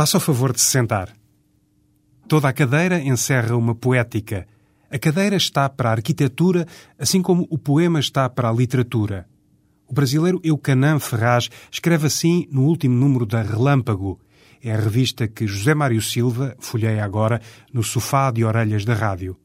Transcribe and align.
Faça 0.00 0.16
o 0.16 0.20
favor 0.20 0.50
de 0.54 0.62
se 0.62 0.70
sentar. 0.70 1.14
Toda 2.26 2.48
a 2.48 2.54
cadeira 2.54 2.98
encerra 3.02 3.54
uma 3.54 3.74
poética. 3.74 4.46
A 4.90 4.98
cadeira 4.98 5.36
está 5.36 5.68
para 5.68 5.90
a 5.90 5.92
arquitetura, 5.92 6.66
assim 6.98 7.20
como 7.20 7.46
o 7.50 7.58
poema 7.58 8.00
está 8.00 8.26
para 8.26 8.48
a 8.48 8.52
literatura. 8.52 9.28
O 9.86 9.92
brasileiro 9.92 10.40
Eucanã 10.42 10.98
Ferraz 10.98 11.50
escreve 11.70 12.06
assim 12.06 12.48
no 12.50 12.62
último 12.62 12.94
número 12.94 13.26
da 13.26 13.42
Relâmpago. 13.42 14.18
É 14.64 14.72
a 14.72 14.78
revista 14.78 15.28
que 15.28 15.46
José 15.46 15.74
Mário 15.74 16.00
Silva 16.00 16.56
folheia 16.58 17.04
agora 17.04 17.38
no 17.70 17.82
sofá 17.82 18.30
de 18.30 18.42
orelhas 18.42 18.86
da 18.86 18.94
rádio. 18.94 19.36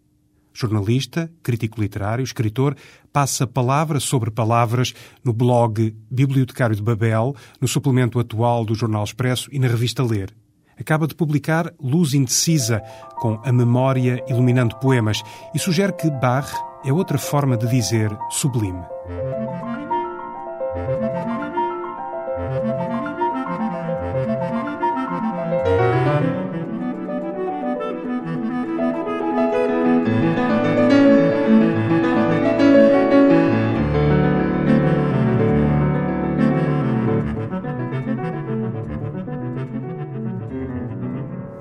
Jornalista, 0.54 1.30
crítico 1.44 1.82
literário, 1.82 2.24
escritor, 2.24 2.78
passa 3.12 3.46
palavra 3.46 4.00
sobre 4.00 4.32
palavras 4.32 4.94
no 5.22 5.34
blog 5.34 5.94
Bibliotecário 6.10 6.78
de 6.78 6.82
Babel, 6.82 7.36
no 7.60 7.68
suplemento 7.68 8.18
atual 8.22 8.64
do 8.64 8.74
Jornal 8.74 9.04
Expresso 9.04 9.50
e 9.52 9.60
na 9.60 9.68
revista 9.68 10.02
Ler. 10.02 10.34
Acaba 10.80 11.08
de 11.08 11.16
publicar 11.16 11.74
Luz 11.80 12.14
Indecisa, 12.14 12.82
com 13.18 13.40
a 13.44 13.52
memória 13.52 14.24
iluminando 14.28 14.76
poemas, 14.78 15.22
e 15.54 15.60
sugere 15.60 15.94
que 15.94 16.10
Barre 16.10 16.56
é 16.86 16.92
outra 16.92 17.18
forma 17.18 17.58
de 17.58 17.68
dizer 17.68 18.16
sublime. 18.30 18.84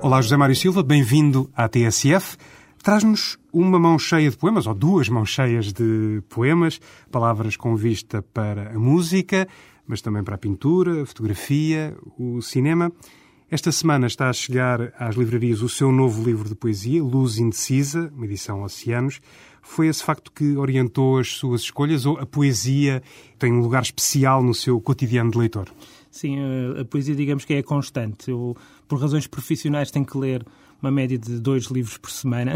Olá, 0.05 0.21
José 0.21 0.37
Mário 0.37 0.55
Silva, 0.55 0.83
bem-vindo 0.83 1.49
à 1.55 1.67
TSF. 1.67 2.37
Traz-nos 2.83 3.39
uma 3.51 3.79
mão 3.79 3.97
cheia 3.97 4.29
de 4.29 4.37
poemas, 4.37 4.67
ou 4.67 4.75
duas 4.75 5.09
mãos 5.09 5.31
cheias 5.31 5.73
de 5.73 6.21
poemas, 6.29 6.79
palavras 7.11 7.57
com 7.57 7.75
vista 7.75 8.21
para 8.21 8.69
a 8.69 8.77
música, 8.77 9.47
mas 9.87 10.03
também 10.03 10.23
para 10.23 10.35
a 10.35 10.37
pintura, 10.37 11.01
a 11.01 11.05
fotografia, 11.07 11.97
o 12.19 12.39
cinema. 12.39 12.91
Esta 13.49 13.71
semana 13.71 14.05
está 14.05 14.29
a 14.29 14.33
chegar 14.33 14.93
às 14.99 15.15
livrarias 15.15 15.63
o 15.63 15.69
seu 15.69 15.91
novo 15.91 16.23
livro 16.23 16.47
de 16.47 16.53
poesia, 16.53 17.03
Luz 17.03 17.39
Indecisa, 17.39 18.13
uma 18.15 18.25
edição 18.25 18.61
Oceanos. 18.61 19.19
Foi 19.59 19.87
esse 19.87 20.03
facto 20.03 20.31
que 20.31 20.55
orientou 20.55 21.17
as 21.17 21.29
suas 21.29 21.61
escolhas 21.61 22.05
ou 22.05 22.19
a 22.19 22.27
poesia 22.27 23.01
tem 23.39 23.51
um 23.51 23.59
lugar 23.59 23.81
especial 23.81 24.43
no 24.43 24.53
seu 24.53 24.79
cotidiano 24.79 25.31
de 25.31 25.39
leitor? 25.39 25.67
Sim, 26.15 26.37
a 26.79 26.85
poesia, 26.85 27.13
digamos 27.13 27.43
que 27.43 27.53
é 27.55 27.61
constante. 27.61 28.31
Eu, 28.31 28.55
por 28.87 29.01
razões 29.01 29.27
profissionais, 29.27 29.91
tenho 29.91 30.05
que 30.05 30.17
ler 30.17 30.45
uma 30.81 30.89
média 30.89 31.17
de 31.17 31.41
dois 31.41 31.65
livros 31.65 31.97
por 31.97 32.09
semana, 32.09 32.55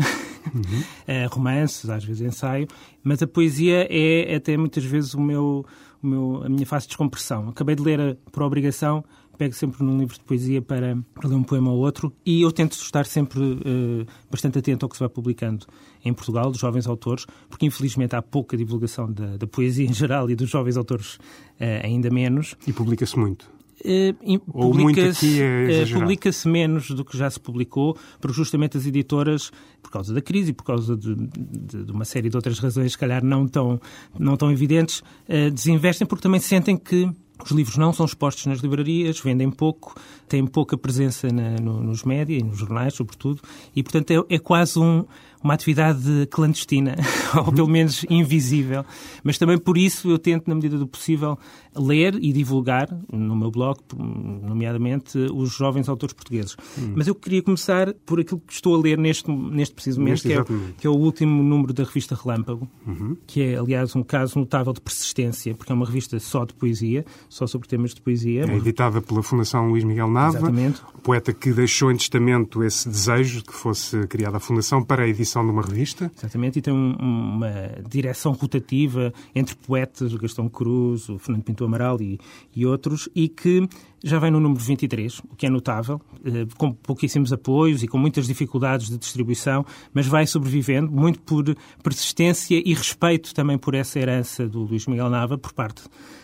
uhum. 0.56 1.28
romances, 1.30 1.90
às 1.90 2.06
vezes 2.06 2.22
ensaio, 2.22 2.70
mas 3.04 3.22
a 3.22 3.28
poesia 3.28 3.86
é 3.90 4.34
até 4.34 4.56
muitas 4.56 4.86
vezes 4.86 5.14
o 5.14 5.20
meu, 5.20 5.66
o 6.02 6.08
meu, 6.08 6.44
a 6.46 6.48
minha 6.48 6.66
fase 6.66 6.86
de 6.86 6.92
descompressão. 6.92 7.50
Acabei 7.50 7.76
de 7.76 7.84
ler 7.84 8.18
por 8.32 8.44
obrigação 8.44 9.04
pego 9.40 9.56
sempre 9.56 9.82
num 9.86 9.98
livro 9.98 10.16
de 10.16 10.24
poesia 10.26 10.62
para, 10.62 10.98
ler 11.24 11.36
um 11.36 11.44
poema 11.44 11.72
ou 11.72 11.80
outro 11.80 12.14
e 12.26 12.42
eu 12.42 12.52
tento 12.52 12.74
estar 12.74 13.06
sempre 13.06 13.40
uh, 13.40 14.06
bastante 14.30 14.60
atento 14.60 14.86
ao 14.86 14.90
que 14.90 14.98
se 14.98 15.00
vai 15.00 15.08
publicando 15.08 15.66
em 16.04 16.14
Portugal, 16.14 16.52
dos 16.52 16.60
jovens 16.60 16.86
autores, 16.86 17.26
porque 17.50 17.66
infelizmente 17.66 18.16
há 18.18 18.22
pouca 18.22 18.58
divulgação 18.58 19.10
da, 19.10 19.38
da 19.38 19.48
poesia 19.48 19.88
em 19.88 19.94
geral 19.94 20.30
e 20.30 20.36
dos 20.36 20.50
jovens 20.50 20.76
autores 20.76 21.16
uh, 21.16 21.84
ainda 21.84 22.10
menos. 22.10 22.56
E 22.68 22.74
publica-se 22.74 23.18
muito. 23.18 23.50
Uh, 23.80 24.40
publica-se 24.52 25.42
é 25.42 25.86
uh, 25.86 26.00
publica 26.00 26.30
menos 26.46 26.90
do 26.92 27.06
que 27.06 27.18
já 27.18 27.30
se 27.30 27.40
publicou, 27.40 27.98
porque 28.20 28.36
justamente 28.36 28.76
as 28.76 28.86
editoras, 28.86 29.52
por 29.82 29.90
causa 29.90 30.14
da 30.14 30.22
crise 30.22 30.50
e 30.50 30.54
por 30.54 30.66
causa 30.66 30.98
de, 30.98 31.16
de, 31.16 31.86
de, 31.86 31.92
uma 31.94 32.04
série 32.04 32.30
de 32.30 32.36
outras 32.36 32.60
razões, 32.60 32.92
se 32.92 32.98
calhar 32.98 33.24
não 33.24 33.48
tão, 33.48 33.80
não 34.20 34.36
tão 34.36 34.52
evidentes, 34.52 35.00
uh, 35.00 35.50
desinvestem 35.50 36.06
porque 36.06 36.24
também 36.24 36.42
sentem 36.42 36.76
que 36.76 37.10
os 37.44 37.52
livros 37.52 37.78
não 37.78 37.94
são 37.94 38.06
expostos 38.06 38.46
nas 38.46 38.60
livrarias, 38.60 39.20
vendem 39.20 39.50
pouco, 39.50 39.96
têm 40.28 40.46
pouca 40.46 40.78
presença 40.78 41.28
na, 41.30 41.56
no, 41.58 41.82
nos 41.82 42.04
médias 42.04 42.42
e 42.42 42.44
nos 42.44 42.58
jornais, 42.58 42.94
sobretudo, 42.94 43.42
e, 43.76 43.82
portanto, 43.82 44.12
é, 44.12 44.36
é 44.36 44.40
quase 44.40 44.80
um, 44.80 45.06
uma 45.44 45.54
atividade 45.54 46.28
clandestina, 46.30 46.96
ou 47.46 47.52
pelo 47.52 47.68
menos 47.68 48.06
invisível. 48.10 48.84
Mas 49.24 49.38
também 49.38 49.58
por 49.58 49.78
isso 49.78 50.10
eu 50.10 50.20
tento, 50.20 50.48
na 50.48 50.56
medida 50.56 50.78
do 50.78 50.88
possível, 50.88 51.38
ler 51.76 52.16
e 52.22 52.34
divulgar 52.34 52.90
no 53.12 53.36
meu 53.36 53.50
blog, 53.50 53.80
nomeadamente, 53.98 55.18
os 55.18 55.52
jovens 55.52 55.88
autores 55.88 56.14
portugueses. 56.14 56.56
Hum. 56.78 56.94
Mas 56.96 57.08
eu 57.08 57.16
queria 57.16 57.42
começar 57.42 57.94
por 58.06 58.20
aquilo 58.20 58.42
que 58.46 58.54
estou 58.54 58.76
a 58.76 58.80
ler 58.80 58.98
neste, 58.98 59.32
neste 59.32 59.74
preciso 59.74 60.00
momento, 60.00 60.22
que 60.22 60.34
é, 60.34 60.44
que 60.78 60.88
é, 60.88 60.90
o 60.90 60.96
último 60.96 61.42
número 61.42 61.74
da 61.74 61.84
revista 61.84 62.16
Relâmpago, 62.16 62.68
uhum. 62.86 63.16
que 63.26 63.42
é, 63.42 63.58
aliás, 63.58 63.96
um 63.96 64.04
caso 64.04 64.38
notável 64.38 64.74
de 64.74 64.82
persistência, 64.82 65.56
porque 65.56 65.72
é 65.72 65.76
uma 65.76 65.86
revista 65.86 66.20
só 66.20 66.44
de 66.44 66.54
poesia, 66.54 67.06
só 67.30 67.48
sobre 67.48 67.68
temas 67.68 67.94
de 67.94 68.02
poesia. 68.02 68.46
É 68.46 68.56
editada 68.56 69.02
pela 69.02 69.24
Fundação 69.24 69.70
Luís 69.70 69.84
Miguel 69.84 70.10
Nava, 70.10 70.38
Exatamente. 70.38 70.82
poeta 71.02 71.34
que 71.34 71.54
deixou 71.54 71.92
em 71.92 71.96
testamento 71.96 72.64
esse 72.64 72.90
desejo 72.90 73.40
de 73.40 73.46
que 73.46 73.54
fosse 73.54 74.06
criada 74.08 74.38
a 74.38 74.40
Fundação 74.40 74.84
para 74.84 75.04
a 75.04 75.08
edição 75.08 75.29
de 75.34 75.52
uma 75.52 75.62
revista. 75.62 76.12
Exatamente, 76.18 76.60
e 76.60 76.62
tem 76.62 76.74
um, 76.74 76.94
uma 76.94 77.52
direção 77.90 78.34
rotativa 78.34 79.14
entre 79.34 79.56
poetas, 79.56 80.14
Gastão 80.16 80.50
Cruz, 80.50 81.10
o 81.10 81.18
Fernando 81.18 81.44
Pinto 81.44 81.64
Amaral 81.64 82.02
e, 82.02 82.20
e 82.56 82.66
outros, 82.66 83.10
e 83.16 83.28
que 83.28 83.68
já 84.04 84.18
vem 84.20 84.32
no 84.32 84.40
número 84.40 84.62
23, 84.62 85.20
o 85.20 85.36
que 85.36 85.46
é 85.46 85.50
notável, 85.50 86.02
eh, 86.24 86.48
com 86.58 86.72
pouquíssimos 86.72 87.34
apoios 87.34 87.84
e 87.84 87.88
com 87.88 87.98
muitas 87.98 88.28
dificuldades 88.28 88.88
de 88.88 88.98
distribuição, 88.98 89.66
mas 89.94 90.08
vai 90.08 90.26
sobrevivendo, 90.26 90.92
muito 90.92 91.20
por 91.22 91.44
persistência 91.84 92.62
e 92.64 92.74
respeito 92.74 93.34
também 93.34 93.58
por 93.58 93.74
essa 93.74 94.00
herança 94.00 94.48
do 94.48 94.62
Luís 94.62 94.88
Miguel 94.88 95.10
Nava, 95.10 95.38
por 95.38 95.54
parte 95.54 95.84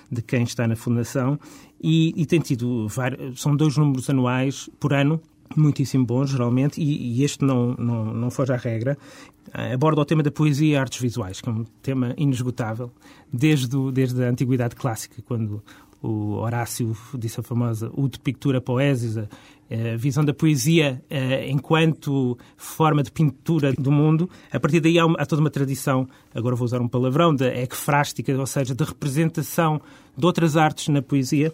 de 0.09 0.21
quem 0.21 0.44
está 0.44 0.67
na 0.67 0.75
Fundação, 0.75 1.38
e, 1.81 2.13
e 2.15 2.25
tem 2.25 2.39
tido 2.39 2.88
são 3.35 3.55
dois 3.55 3.75
números 3.75 4.09
anuais 4.09 4.69
por 4.79 4.94
ano, 4.94 5.21
muitíssimo 5.59 6.05
bons, 6.05 6.29
geralmente, 6.29 6.81
e, 6.81 7.19
e 7.19 7.23
este 7.23 7.43
não, 7.43 7.73
não, 7.75 8.05
não 8.13 8.31
foge 8.31 8.53
à 8.53 8.57
regra. 8.57 8.97
Aborda 9.73 10.01
o 10.01 10.05
tema 10.05 10.23
da 10.23 10.31
poesia 10.31 10.73
e 10.73 10.75
artes 10.75 10.99
visuais, 10.99 11.39
que 11.39 11.47
é 11.47 11.51
um 11.51 11.63
tema 11.81 12.13
inesgotável, 12.17 12.91
desde, 13.31 13.75
o, 13.75 13.91
desde 13.91 14.23
a 14.23 14.29
antiguidade 14.29 14.75
clássica, 14.75 15.21
quando 15.25 15.61
o 16.01 16.35
Horácio 16.35 16.95
disse 17.17 17.39
a 17.39 17.44
famosa 17.44 17.91
Ut 17.95 18.19
Pictura 18.19 18.61
Poesis, 18.61 19.17
a 19.17 19.97
visão 19.97 20.23
da 20.23 20.33
poesia 20.33 21.01
eh, 21.09 21.49
enquanto 21.49 22.38
forma 22.55 23.01
de 23.01 23.11
pintura 23.11 23.73
do 23.73 23.91
mundo. 23.91 24.29
A 24.51 24.59
partir 24.59 24.79
daí 24.79 24.99
há, 24.99 25.05
há 25.05 25.25
toda 25.25 25.41
uma 25.41 25.49
tradição, 25.49 26.07
agora 26.33 26.55
vou 26.55 26.65
usar 26.65 26.79
um 26.79 26.88
palavrão, 26.88 27.33
da 27.33 27.47
ecfrástica, 27.47 28.38
ou 28.38 28.45
seja, 28.45 28.75
de 28.75 28.83
representação 28.83 29.81
de 30.15 30.25
outras 30.25 30.55
artes 30.55 30.89
na 30.89 31.01
poesia. 31.01 31.51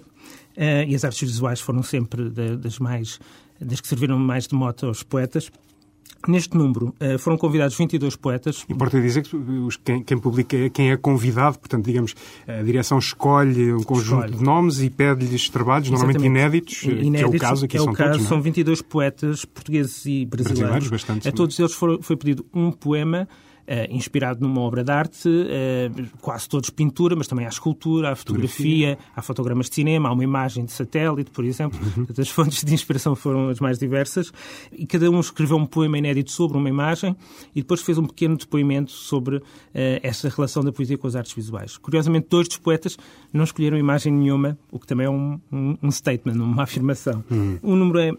Eh, 0.58 0.88
e 0.90 0.96
as 0.96 1.06
artes 1.06 1.22
visuais 1.22 1.62
foram 1.62 1.82
sempre 1.82 2.30
das 2.30 2.78
mais 2.80 3.20
das 3.62 3.80
que 3.82 3.88
serviram 3.88 4.18
mais 4.18 4.48
de 4.48 4.56
moto 4.56 4.88
aos 4.88 5.04
poetas. 5.04 5.52
Neste 6.28 6.56
número 6.56 6.94
eh, 7.00 7.18
foram 7.18 7.36
convidados 7.36 7.76
22 7.76 8.16
poetas. 8.16 8.64
Importa 8.70 9.02
dizer 9.02 9.24
que 9.24 9.32
quem, 9.84 10.04
quem, 10.04 10.18
publica 10.20 10.56
é 10.56 10.70
quem 10.70 10.92
é 10.92 10.98
convidado, 10.98 11.58
portanto, 11.58 11.84
digamos, 11.84 12.14
a 12.48 12.62
direção 12.62 13.00
escolhe 13.00 13.74
um 13.74 13.82
conjunto 13.82 14.26
escolhe. 14.26 14.38
de 14.38 14.44
nomes 14.44 14.82
e 14.82 14.90
pede-lhes 14.90 15.50
trabalhos, 15.50 15.88
Exatamente. 15.88 16.20
normalmente 16.20 16.26
inéditos, 16.26 16.84
inéditos, 16.84 17.20
que 17.20 17.24
é 17.24 17.28
o 17.28 17.40
caso 17.40 17.66
aqui 17.66 17.78
é 17.78 17.80
são 17.80 17.92
o 17.92 17.96
caso, 17.96 18.12
todos, 18.12 18.26
é? 18.26 18.30
são 18.30 18.42
22 18.42 18.82
poetas 18.84 19.46
portugueses 19.46 20.06
e 20.06 20.26
brasileiros. 20.26 20.60
brasileiros 20.60 20.90
bastante, 20.90 21.28
a 21.28 21.32
todos 21.32 21.58
eles 21.58 21.74
foi 21.74 22.16
pedido 22.16 22.46
um 22.54 22.72
poema 22.72 23.28
inspirado 23.90 24.42
numa 24.42 24.62
obra 24.62 24.84
de 24.84 24.92
arte, 24.92 25.28
uh, 25.28 26.18
quase 26.20 26.48
todos 26.48 26.70
pintura, 26.70 27.16
mas 27.16 27.28
também 27.28 27.46
há 27.46 27.50
escultura, 27.50 28.12
há 28.12 28.16
fotografia, 28.16 28.50
fotografia, 28.50 28.98
há 29.16 29.22
fotogramas 29.22 29.70
de 29.70 29.76
cinema, 29.76 30.10
há 30.10 30.12
uma 30.12 30.24
imagem 30.24 30.66
de 30.66 30.72
satélite, 30.72 31.32
por 31.32 31.46
exemplo. 31.46 31.80
Uhum. 31.98 32.08
As 32.18 32.30
fontes 32.30 32.64
de 32.64 32.74
inspiração 32.74 33.16
foram 33.16 33.50
as 33.50 33.60
mais 33.60 33.78
diversas. 33.78 34.32
E 34.72 34.86
cada 34.86 35.10
um 35.10 35.20
escreveu 35.20 35.58
um 35.58 35.66
poema 35.66 35.98
inédito 35.98 36.32
sobre 36.32 36.58
uma 36.58 36.70
imagem 36.70 37.16
e 37.56 37.62
depois 37.62 37.82
fez 37.82 37.98
um 37.98 38.06
pequeno 38.06 38.38
depoimento 38.38 38.92
sobre 38.92 39.38
uh, 39.38 39.44
essa 40.02 40.30
relação 40.30 40.64
da 40.64 40.72
poesia 40.72 40.98
com 40.98 41.08
as 41.08 41.16
artes 41.16 41.34
visuais. 41.34 41.78
Curiosamente, 41.78 42.28
dois 42.30 42.48
dos 42.48 42.58
poetas 42.58 42.98
não 43.32 43.44
escolheram 43.44 43.78
imagem 43.78 44.12
nenhuma, 44.12 44.58
o 44.72 44.80
que 44.80 44.88
também 44.88 45.06
é 45.06 45.10
um, 45.10 45.40
um, 45.52 45.78
um 45.82 45.92
statement, 45.92 46.34
uma 46.34 46.64
afirmação. 46.64 47.24
Uhum. 47.30 47.60
O 47.62 47.76
número 47.76 48.00
é 48.00 48.12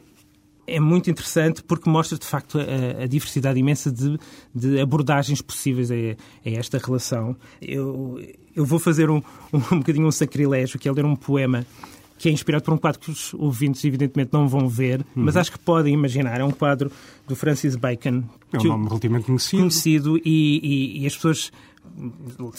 é 0.66 0.80
muito 0.80 1.10
interessante 1.10 1.62
porque 1.62 1.88
mostra 1.88 2.18
de 2.18 2.26
facto 2.26 2.58
a, 2.58 3.04
a 3.04 3.06
diversidade 3.06 3.58
imensa 3.58 3.90
de, 3.90 4.18
de 4.54 4.80
abordagens 4.80 5.40
possíveis 5.42 5.90
a, 5.90 5.94
a, 5.94 6.50
esta 6.50 6.78
relação. 6.78 7.36
Eu, 7.60 8.20
eu 8.54 8.64
vou 8.64 8.78
fazer 8.78 9.10
um, 9.10 9.22
um, 9.52 9.58
um 9.72 9.78
bocadinho 9.78 10.06
um 10.06 10.12
sacrilégio, 10.12 10.78
que 10.78 10.88
é 10.88 10.92
ler 10.92 11.04
um 11.04 11.16
poema 11.16 11.66
que 12.22 12.28
é 12.28 12.32
inspirado 12.32 12.64
por 12.64 12.72
um 12.72 12.76
quadro 12.76 13.00
que 13.00 13.10
os 13.10 13.34
ouvintes 13.34 13.84
evidentemente 13.84 14.30
não 14.32 14.46
vão 14.46 14.68
ver, 14.68 15.00
uhum. 15.00 15.24
mas 15.24 15.36
acho 15.36 15.50
que 15.50 15.58
podem 15.58 15.92
imaginar. 15.92 16.38
É 16.38 16.44
um 16.44 16.52
quadro 16.52 16.88
do 17.26 17.34
Francis 17.34 17.74
Bacon. 17.74 18.22
É 18.52 18.58
um 18.58 18.62
nome 18.62 18.86
relativamente 18.86 19.26
conhecido. 19.26 19.58
Conhecido 19.58 20.18
e, 20.18 20.60
e, 20.62 21.02
e, 21.02 21.06
as 21.06 21.16
pessoas 21.16 21.50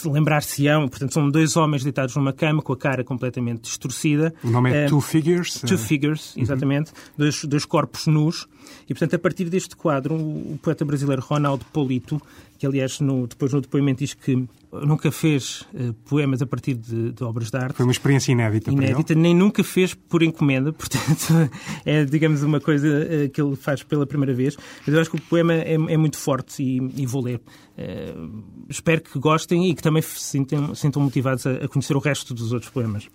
lembrar-se-ão, 0.04 0.88
portanto, 0.88 1.12
são 1.12 1.30
dois 1.30 1.56
homens 1.56 1.82
deitados 1.82 2.14
numa 2.14 2.32
cama 2.32 2.62
com 2.62 2.72
a 2.72 2.76
cara 2.76 3.02
completamente 3.02 3.62
distorcida. 3.62 4.34
O 4.42 4.50
nome 4.50 4.72
é 4.72 4.86
uh, 4.86 4.88
Two 4.88 5.00
Figures? 5.00 5.60
Two 5.60 5.78
Figures, 5.78 6.34
uhum. 6.36 6.42
exatamente. 6.42 6.90
Uhum. 6.90 6.96
Dois, 7.18 7.44
dois 7.44 7.64
corpos 7.64 8.06
nus. 8.06 8.46
E, 8.88 8.94
portanto, 8.94 9.14
a 9.14 9.18
partir 9.18 9.44
deste 9.46 9.76
quadro, 9.76 10.14
o 10.14 10.58
poeta 10.62 10.84
brasileiro 10.84 11.22
Ronaldo 11.22 11.64
Polito, 11.72 12.20
que 12.64 12.66
aliás 12.66 12.98
no, 13.00 13.26
depois 13.26 13.52
no 13.52 13.60
depoimento 13.60 13.98
diz 13.98 14.14
que 14.14 14.48
nunca 14.72 15.12
fez 15.12 15.66
uh, 15.74 15.92
poemas 16.08 16.40
a 16.40 16.46
partir 16.46 16.74
de, 16.74 17.12
de, 17.12 17.22
obras 17.22 17.50
de 17.50 17.58
arte. 17.58 17.76
Foi 17.76 17.84
uma 17.84 17.92
experiência 17.92 18.32
inédita. 18.32 18.70
Inédita, 18.70 19.14
nem 19.14 19.34
nunca 19.34 19.62
fez 19.62 19.92
por 19.92 20.22
encomenda, 20.22 20.72
portanto 20.74 21.50
é, 21.84 22.06
digamos, 22.06 22.42
uma 22.42 22.60
coisa 22.60 22.88
uh, 22.88 23.28
que 23.28 23.40
ele 23.40 23.54
faz 23.54 23.82
pela 23.82 24.06
primeira 24.06 24.32
vez. 24.32 24.56
Mas 24.86 24.94
eu 24.94 25.00
acho 25.00 25.10
que 25.10 25.16
o 25.16 25.20
poema 25.20 25.52
é, 25.52 25.74
é 25.74 25.96
muito 25.98 26.16
forte 26.16 26.62
e, 26.62 27.02
e 27.02 27.04
vou 27.04 27.22
ler. 27.22 27.38
Uh, 27.76 28.42
espero 28.68 29.02
que 29.02 29.18
gostem 29.18 29.68
e 29.68 29.74
que 29.74 29.82
também 29.82 30.00
se 30.00 30.20
sintam, 30.20 30.74
sintam 30.74 31.02
motivados 31.02 31.46
a, 31.46 31.52
a 31.52 31.68
conhecer 31.68 31.94
o 31.94 32.00
resto 32.00 32.32
dos 32.32 32.50
outros 32.52 32.72
poemas. 32.72 33.08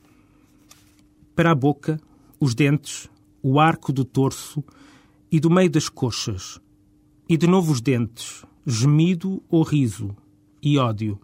Para 1.35 1.51
a 1.51 1.55
boca, 1.55 1.99
os 2.39 2.53
dentes, 2.53 3.09
o 3.41 3.59
arco 3.59 3.91
do 3.91 4.05
torso 4.05 4.63
e 5.31 5.39
do 5.39 5.49
meio 5.49 5.71
das 5.71 5.89
coxas, 5.89 6.59
e 7.27 7.37
de 7.37 7.47
novo 7.47 7.71
os 7.71 7.81
dentes, 7.81 8.43
gemido 8.65 9.41
ou 9.49 9.63
riso, 9.63 10.15
e 10.61 10.77
ódio 10.77 11.19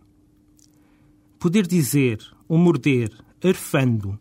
Poder 1.46 1.68
dizer 1.68 2.20
ou 2.48 2.58
morder, 2.58 3.12
arfando, 3.44 4.20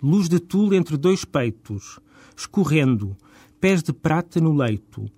luz 0.00 0.28
de 0.28 0.38
tule 0.38 0.76
entre 0.76 0.96
dois 0.96 1.24
peitos, 1.24 1.98
escorrendo, 2.36 3.16
pés 3.60 3.82
de 3.82 3.92
prata 3.92 4.40
no 4.40 4.54
leito. 4.54 5.10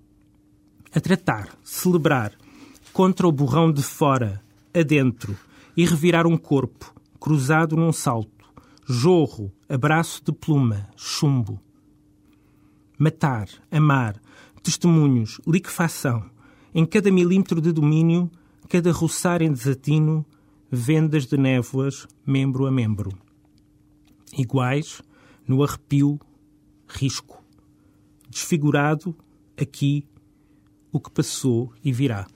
A 0.95 0.99
tratar, 0.99 1.55
celebrar, 1.63 2.33
contra 2.91 3.27
o 3.27 3.31
borrão 3.31 3.71
de 3.71 3.83
fora, 3.83 4.43
adentro, 4.73 5.37
e 5.75 5.85
revirar 5.85 6.25
um 6.25 6.37
corpo, 6.37 6.91
cruzado 7.19 7.75
num 7.75 7.93
salto, 7.93 8.51
jorro, 8.83 9.51
abraço 9.69 10.23
de 10.25 10.31
pluma, 10.31 10.89
chumbo. 10.95 11.61
Matar, 12.97 13.47
amar, 13.69 14.19
testemunhos, 14.63 15.39
liquefação, 15.45 16.27
em 16.77 16.85
cada 16.85 17.11
milímetro 17.11 17.59
de 17.59 17.71
domínio, 17.71 18.29
cada 18.69 18.91
roçar 18.91 19.41
em 19.41 19.51
desatino, 19.51 20.23
vendas 20.69 21.25
de 21.25 21.35
névoas, 21.35 22.05
membro 22.23 22.67
a 22.67 22.71
membro. 22.71 23.17
Iguais, 24.37 25.01
no 25.47 25.63
arrepio, 25.63 26.19
risco. 26.87 27.43
Desfigurado, 28.29 29.15
aqui, 29.59 30.05
o 30.91 30.99
que 30.99 31.09
passou 31.09 31.73
e 31.83 31.91
virá. 31.91 32.27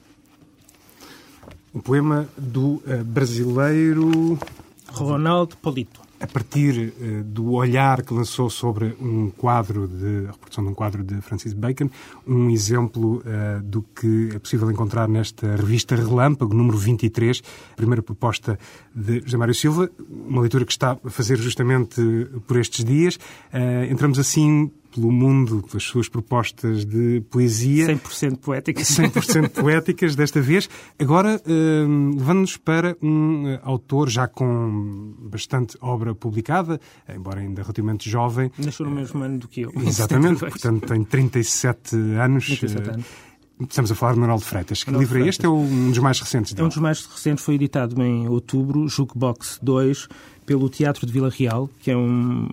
Um 1.72 1.80
poema 1.80 2.28
do 2.36 2.78
uh, 2.78 3.04
brasileiro 3.06 4.40
Ronaldo 4.88 5.56
Polito 5.58 6.02
a 6.22 6.28
partir 6.28 6.94
uh, 7.02 7.24
do 7.24 7.52
olhar 7.52 8.04
que 8.04 8.14
lançou 8.14 8.50
sobre 8.50 8.96
um 9.02 9.30
quadro 9.30 9.88
de 9.88 10.28
a 10.28 10.32
reprodução 10.32 10.64
de 10.64 10.70
um 10.70 10.74
quadro 10.74 11.04
de 11.04 11.20
Francis 11.22 11.54
Bacon, 11.54 11.90
um 12.28 12.50
exemplo 12.50 13.24
uh, 13.26 13.62
do 13.64 13.82
que 13.82 14.30
é 14.36 14.40
possível 14.40 14.70
encontrar 14.70 15.08
nesta 15.08 15.56
revista 15.56 15.96
Relâmpago, 15.96 16.54
número 16.54 16.78
23, 16.78 17.42
primeira 17.76 18.02
proposta 18.02 18.60
de 18.96 19.22
José 19.22 19.38
Mário 19.38 19.56
Silva, 19.56 19.90
uma 20.10 20.42
leitura 20.42 20.66
que 20.66 20.72
está 20.72 20.98
a 21.04 21.10
fazer 21.10 21.38
justamente 21.38 22.02
por 22.46 22.58
estes 22.58 22.86
dias. 22.86 23.16
Uh, 23.16 23.92
entramos 23.92 24.20
assim 24.20 24.72
pelo 24.92 25.12
mundo, 25.12 25.64
pelas 25.68 25.84
suas 25.84 26.10
propostas 26.10 26.86
de 26.86 27.22
poesia. 27.30 27.88
100% 27.88 28.38
poéticas. 28.38 28.88
100% 28.88 29.50
poéticas, 29.62 30.16
desta 30.16 30.42
vez. 30.42 30.70
Agora, 31.00 31.42
uh, 31.46 32.18
levando-nos 32.18 32.58
para 32.58 32.98
um 33.02 33.46
uh, 33.46 33.60
autor 33.64 34.10
já 34.10 34.28
com 34.28 35.14
bastante 35.20 35.78
obra 35.82 36.14
publicada, 36.14 36.80
embora 37.14 37.40
ainda 37.40 37.62
relativamente 37.62 38.10
jovem. 38.10 38.52
Nasceu 38.58 38.86
no 38.86 38.92
mesmo 38.92 39.24
ano 39.24 39.40
do 39.40 39.48
que 39.48 39.62
eu. 39.62 39.72
Exatamente, 39.76 40.40
portanto 40.46 40.88
tem 40.88 41.04
37 41.04 41.96
anos. 41.96 42.46
37 42.46 42.90
anos. 42.90 43.31
Estamos 43.70 43.92
a 43.92 43.96
falar 43.96 44.14
de 44.14 44.20
Manuel 44.20 44.40
de 44.40 44.46
Freitas. 44.46 44.84
Que 44.84 44.92
livro 44.92 45.24
é 45.24 45.28
este? 45.28 45.46
É 45.46 45.50
um 45.50 45.90
dos 45.90 46.00
mais 46.00 46.20
recentes 46.20 46.54
dele? 46.54 46.64
É 46.64 46.66
um 46.66 46.70
dos 46.70 46.78
mais 46.78 47.06
recentes, 47.06 47.44
foi 47.44 47.56
editado 47.56 48.02
em 48.02 48.28
outubro, 48.28 48.88
Jukebox 48.88 49.60
2, 49.62 50.08
pelo 50.46 50.70
Teatro 50.70 51.06
de 51.06 51.12
Vila 51.12 51.30
Real, 51.30 51.70
que 51.80 51.92
é, 51.92 51.98
um, 51.98 52.48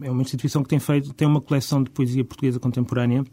é 0.00 0.10
uma 0.10 0.22
instituição 0.22 0.62
que 0.62 0.68
tem 0.68 0.78
feito, 0.78 1.12
tem 1.12 1.28
uma 1.28 1.40
coleção 1.40 1.82
de 1.82 1.90
poesia 1.90 2.24
portuguesa 2.24 2.58
contemporânea 2.58 3.24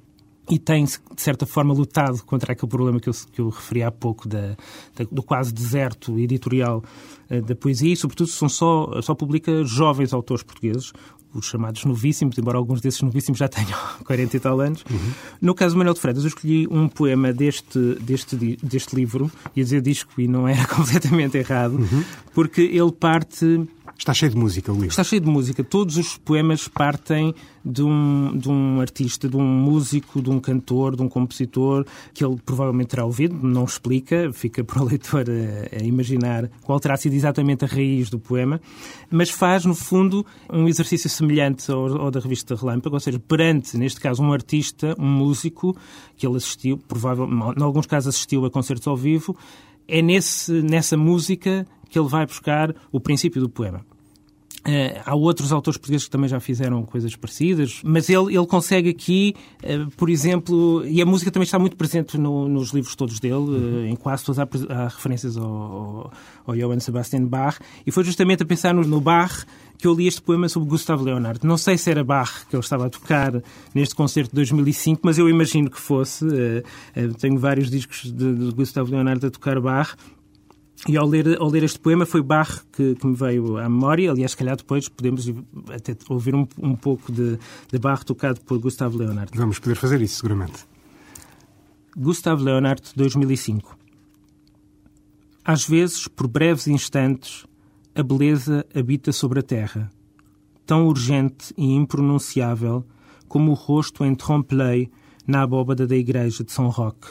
e 0.49 0.59
tem, 0.59 0.83
de 0.83 1.21
certa 1.21 1.45
forma, 1.45 1.73
lutado 1.73 2.21
contra 2.23 2.51
aquele 2.51 2.69
problema 2.69 2.99
que 2.99 3.07
eu, 3.07 3.13
que 3.31 3.39
eu 3.39 3.49
referi 3.49 3.81
há 3.81 3.91
pouco 3.91 4.27
da, 4.27 4.57
da, 4.95 5.05
do 5.09 5.23
quase 5.23 5.53
deserto 5.53 6.19
editorial 6.19 6.83
uh, 7.29 7.41
da 7.41 7.55
poesia 7.55 7.93
e, 7.93 7.95
sobretudo, 7.95 8.27
são 8.29 8.49
só, 8.49 9.01
só 9.01 9.15
publica 9.15 9.63
jovens 9.63 10.13
autores 10.13 10.43
portugues 10.43 10.91
os 11.33 11.45
chamados 11.45 11.83
novíssimos, 11.85 12.37
embora 12.37 12.57
alguns 12.57 12.81
desses 12.81 13.01
novíssimos 13.01 13.39
já 13.39 13.47
tenham 13.47 13.77
40 14.05 14.37
e 14.37 14.39
tal 14.39 14.59
anos. 14.59 14.83
Uhum. 14.89 15.11
No 15.41 15.55
caso 15.55 15.75
do 15.75 15.77
Manuel 15.77 15.93
de 15.93 16.01
Freitas, 16.01 16.23
eu 16.23 16.27
escolhi 16.27 16.67
um 16.69 16.87
poema 16.87 17.33
deste, 17.33 17.79
deste, 18.01 18.57
deste 18.61 18.95
livro, 18.95 19.31
ia 19.55 19.63
dizer 19.63 19.81
disco 19.81 20.19
e 20.19 20.27
não 20.27 20.47
era 20.47 20.65
completamente 20.73 21.37
errado, 21.37 21.75
uhum. 21.75 22.03
porque 22.33 22.61
ele 22.61 22.91
parte 22.91 23.67
Está 24.03 24.13
cheio 24.13 24.31
de 24.31 24.37
música 24.37 24.69
o 24.69 24.75
livro. 24.75 24.89
Está 24.89 25.01
cheio 25.01 25.21
de 25.21 25.29
música. 25.29 25.63
Todos 25.63 25.95
os 25.95 26.17
poemas 26.17 26.67
partem 26.67 27.33
de 27.63 27.81
um, 27.81 28.37
de 28.37 28.49
um 28.49 28.81
artista, 28.81 29.29
de 29.29 29.37
um 29.37 29.47
músico, 29.47 30.21
de 30.21 30.29
um 30.29 30.41
cantor, 30.41 30.97
de 30.97 31.01
um 31.01 31.07
compositor, 31.07 31.85
que 32.13 32.21
ele 32.21 32.35
provavelmente 32.45 32.89
terá 32.89 33.05
ouvido, 33.05 33.33
não 33.41 33.63
explica, 33.63 34.29
fica 34.33 34.61
para 34.61 34.81
o 34.81 34.85
leitor 34.85 35.23
a, 35.29 35.77
a 35.81 35.85
imaginar 35.85 36.49
qual 36.63 36.81
terá 36.81 36.97
sido 36.97 37.13
exatamente 37.13 37.63
a 37.63 37.67
raiz 37.69 38.09
do 38.09 38.19
poema, 38.19 38.59
mas 39.09 39.29
faz, 39.29 39.63
no 39.63 39.73
fundo, 39.73 40.25
um 40.51 40.67
exercício 40.67 41.09
semelhante 41.09 41.71
ao, 41.71 42.01
ao 42.01 42.11
da 42.11 42.19
revista 42.19 42.55
Relâmpago, 42.55 42.97
ou 42.97 42.99
seja, 42.99 43.19
perante, 43.19 43.77
neste 43.77 44.01
caso, 44.01 44.21
um 44.21 44.33
artista, 44.33 44.93
um 44.99 45.07
músico, 45.07 45.77
que 46.17 46.27
ele 46.27 46.35
assistiu, 46.35 46.77
provavelmente, 46.77 47.57
em 47.57 47.63
alguns 47.63 47.85
casos 47.85 48.13
assistiu 48.13 48.43
a 48.43 48.51
concertos 48.51 48.85
ao 48.85 48.97
vivo, 48.97 49.33
é 49.87 50.01
nesse, 50.01 50.51
nessa 50.61 50.97
música 50.97 51.65
que 51.89 51.97
ele 51.97 52.09
vai 52.09 52.25
buscar 52.25 52.75
o 52.91 52.99
princípio 52.99 53.39
do 53.39 53.47
poema. 53.47 53.92
Uh, 54.65 54.95
há 55.05 55.13
outros 55.13 55.51
autores 55.51 55.77
portugueses 55.77 56.05
que 56.05 56.11
também 56.11 56.29
já 56.29 56.39
fizeram 56.39 56.83
coisas 56.83 57.13
parecidas, 57.17 57.81
mas 57.83 58.09
ele, 58.09 58.33
ele 58.33 58.47
consegue 58.47 58.89
aqui, 58.89 59.35
uh, 59.61 59.91
por 59.97 60.09
exemplo, 60.09 60.85
e 60.85 61.01
a 61.01 61.05
música 61.05 61.29
também 61.29 61.43
está 61.43 61.59
muito 61.59 61.75
presente 61.75 62.17
no, 62.17 62.47
nos 62.47 62.69
livros 62.69 62.95
todos 62.95 63.19
dele, 63.19 63.35
uh, 63.35 63.85
em 63.85 63.95
quase 63.97 64.23
todos 64.23 64.39
há, 64.39 64.47
há 64.69 64.87
referências 64.87 65.35
ao, 65.35 65.45
ao, 65.45 66.13
ao 66.47 66.55
Johann 66.55 66.79
Sebastian 66.79 67.25
Bach, 67.25 67.59
e 67.85 67.91
foi 67.91 68.05
justamente 68.05 68.43
a 68.43 68.45
pensar 68.45 68.73
no, 68.73 68.83
no 68.83 69.01
Bach 69.01 69.43
que 69.77 69.85
eu 69.85 69.93
li 69.93 70.07
este 70.07 70.21
poema 70.21 70.47
sobre 70.47 70.69
Gustav 70.69 71.03
Leonard. 71.03 71.45
Não 71.45 71.57
sei 71.57 71.77
se 71.77 71.91
era 71.91 72.01
Bach 72.01 72.45
que 72.49 72.55
ele 72.55 72.63
estava 72.63 72.85
a 72.85 72.89
tocar 72.89 73.33
neste 73.75 73.93
concerto 73.93 74.29
de 74.29 74.35
2005, 74.37 75.01
mas 75.03 75.17
eu 75.17 75.27
imagino 75.27 75.69
que 75.69 75.79
fosse. 75.79 76.25
tenho 77.19 77.37
vários 77.37 77.69
discos 77.69 78.03
de, 78.03 78.33
de 78.33 78.51
Gustav 78.51 78.89
Leonard 78.89 79.25
a 79.25 79.29
tocar 79.29 79.59
Bach, 79.59 79.97
e 80.87 80.97
ao 80.97 81.07
ler, 81.07 81.39
ao 81.39 81.49
ler 81.49 81.63
este 81.63 81.79
poema 81.79 82.05
foi 82.05 82.21
Bach 82.21 82.61
que, 82.71 82.95
que, 82.95 83.07
me 83.07 83.15
veio 83.15 83.57
à 83.57 83.69
memória. 83.69 84.11
Aliás, 84.11 84.31
se 84.31 84.37
calhar 84.37 84.57
depois 84.57 84.89
podemos 84.89 85.31
até 85.73 85.95
ouvir 86.09 86.35
um, 86.35 86.45
um 86.61 86.75
pouco 86.75 87.11
de, 87.11 87.39
de 87.71 87.79
Bach 87.79 88.03
tocado 88.03 88.41
por 88.41 88.59
Gustav 88.59 88.93
Leonard. 88.95 89.31
Vamos 89.35 89.59
poder 89.59 89.75
fazer 89.75 90.01
isso, 90.01 90.17
seguramente. 90.17 90.65
Gustav 91.95 92.41
Leonard, 92.41 92.81
2005. 92.95 93.77
Às 95.45 95.65
vezes, 95.67 96.07
por 96.07 96.27
breves 96.27 96.67
instantes, 96.67 97.45
a 97.95 98.01
beleza 98.01 98.65
habita 98.73 99.11
sobre 99.11 99.39
a 99.39 99.43
terra, 99.43 99.91
tão 100.65 100.87
urgente 100.87 101.53
e 101.57 101.73
impronunciável 101.73 102.85
como 103.27 103.51
o 103.51 103.55
rosto 103.55 104.03
em 104.03 104.15
trompe-l'œil 104.15 104.91
na 105.27 105.43
abóbada 105.43 105.85
da 105.85 105.95
igreja 105.95 106.43
de 106.43 106.51
São 106.51 106.69
Roque. 106.69 107.09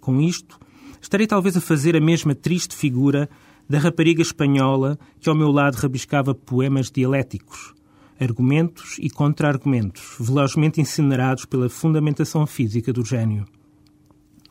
Com 0.00 0.20
isto, 0.20 0.58
estarei 1.00 1.26
talvez 1.26 1.56
a 1.56 1.60
fazer 1.60 1.96
a 1.96 2.00
mesma 2.00 2.34
triste 2.34 2.74
figura 2.74 3.28
da 3.68 3.78
rapariga 3.78 4.20
espanhola 4.20 4.98
que 5.20 5.28
ao 5.28 5.34
meu 5.34 5.50
lado 5.50 5.76
rabiscava 5.76 6.34
poemas 6.34 6.90
dialéticos, 6.90 7.72
argumentos 8.18 8.96
e 8.98 9.08
contra-argumentos, 9.08 10.16
velozmente 10.18 10.80
incinerados 10.80 11.44
pela 11.44 11.68
fundamentação 11.68 12.46
física 12.46 12.92
do 12.92 13.04
gênio. 13.04 13.46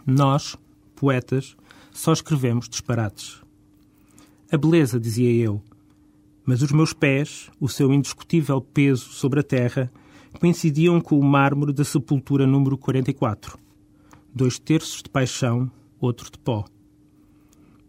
Nós, 0.06 0.56
poetas, 0.96 1.56
só 1.92 2.14
escrevemos 2.14 2.70
disparates. 2.70 3.42
A 4.52 4.58
beleza, 4.58 5.00
dizia 5.00 5.32
eu, 5.32 5.62
mas 6.46 6.64
os 6.64 6.72
meus 6.72 6.94
pés, 6.94 7.52
o 7.60 7.70
seu 7.70 7.94
indiscutível 7.94 8.60
peso 8.60 9.10
sobre 9.10 9.42
a 9.42 9.44
terra, 9.44 9.92
coincidiam 10.40 11.00
com 11.00 11.20
o 11.20 11.24
mármore 11.24 11.74
da 11.74 11.84
sepultura 11.84 12.48
número 12.48 12.78
44. 12.78 13.60
Dois 14.34 14.58
terços 14.58 15.04
de 15.04 15.10
paixão, 15.10 15.70
outro 16.00 16.32
de 16.32 16.38
pó. 16.38 16.66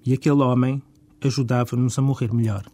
E 0.04 0.12
aquele 0.12 0.42
homem 0.42 0.82
ajudava-nos 1.20 1.98
a 1.98 2.02
morrer 2.02 2.32
melhor. 2.32 2.64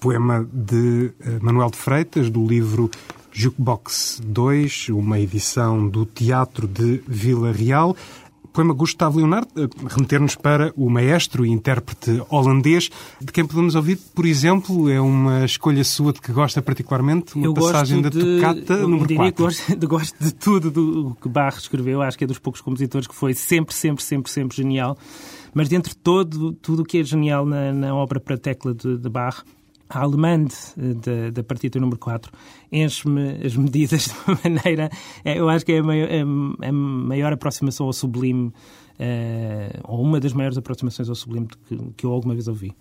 Poema 0.00 0.48
de 0.52 1.12
eh, 1.20 1.38
Manuel 1.42 1.70
de 1.70 1.76
Freitas, 1.76 2.30
do 2.30 2.46
livro 2.46 2.90
Jukebox 3.32 4.20
2, 4.24 4.90
uma 4.90 5.18
edição 5.18 5.88
do 5.88 6.06
Teatro 6.06 6.66
de 6.66 7.02
Vila 7.06 7.52
Real. 7.52 7.96
Poema 8.54 8.72
Gustavo 8.72 9.18
Leonardo, 9.18 9.48
eh, 9.56 9.68
remeter-nos 9.88 10.36
para 10.36 10.72
o 10.76 10.88
maestro 10.88 11.44
e 11.44 11.50
intérprete 11.50 12.22
holandês, 12.30 12.88
de 13.20 13.32
quem 13.32 13.44
podemos 13.44 13.74
ouvir, 13.74 13.98
por 14.14 14.24
exemplo, 14.24 14.88
é 14.88 15.00
uma 15.00 15.44
escolha 15.44 15.82
sua 15.82 16.12
de 16.12 16.20
que 16.20 16.32
gosta 16.32 16.62
particularmente, 16.62 17.34
uma 17.34 17.46
eu 17.46 17.52
passagem 17.52 18.00
da 18.00 18.10
Tocata 18.10 18.76
número 18.76 19.12
4. 19.12 19.34
Que 19.34 19.42
gosto, 19.42 19.76
de, 19.76 19.86
gosto 19.86 20.24
de 20.24 20.32
tudo 20.32 20.70
do 20.70 21.16
que 21.20 21.28
Bach 21.28 21.58
escreveu, 21.58 22.00
acho 22.00 22.16
que 22.16 22.22
é 22.22 22.26
dos 22.28 22.38
poucos 22.38 22.60
compositores 22.60 23.08
que 23.08 23.14
foi 23.14 23.34
sempre, 23.34 23.74
sempre, 23.74 24.04
sempre, 24.04 24.30
sempre 24.30 24.56
genial. 24.56 24.96
Mas 25.52 25.68
dentro 25.68 25.90
de 25.90 25.96
todo, 25.96 26.52
tudo 26.52 26.82
o 26.82 26.84
que 26.84 26.98
é 26.98 27.04
genial 27.04 27.44
na, 27.44 27.72
na 27.72 27.94
obra 27.94 28.20
para 28.20 28.38
tecla 28.38 28.72
de, 28.72 28.96
de 28.96 29.10
a 29.88 30.00
alemã 30.00 30.44
da, 30.76 31.30
da 31.32 31.42
partida 31.42 31.78
número 31.78 31.98
4 31.98 32.32
enche-me 32.72 33.44
as 33.44 33.54
medidas 33.56 34.06
de 34.06 34.12
uma 34.26 34.40
maneira. 34.44 34.90
É, 35.24 35.38
eu 35.38 35.48
acho 35.48 35.64
que 35.64 35.72
é 35.72 35.78
a 35.78 35.82
maior, 35.82 36.08
é 36.10 36.68
a 36.68 36.72
maior 36.72 37.32
aproximação 37.32 37.86
ao 37.86 37.92
sublime, 37.92 38.52
é, 38.98 39.80
ou 39.84 40.02
uma 40.02 40.20
das 40.20 40.32
maiores 40.32 40.58
aproximações 40.58 41.08
ao 41.08 41.14
sublime 41.14 41.48
que 41.96 42.06
eu 42.06 42.12
alguma 42.12 42.34
vez 42.34 42.48
ouvi. 42.48 42.74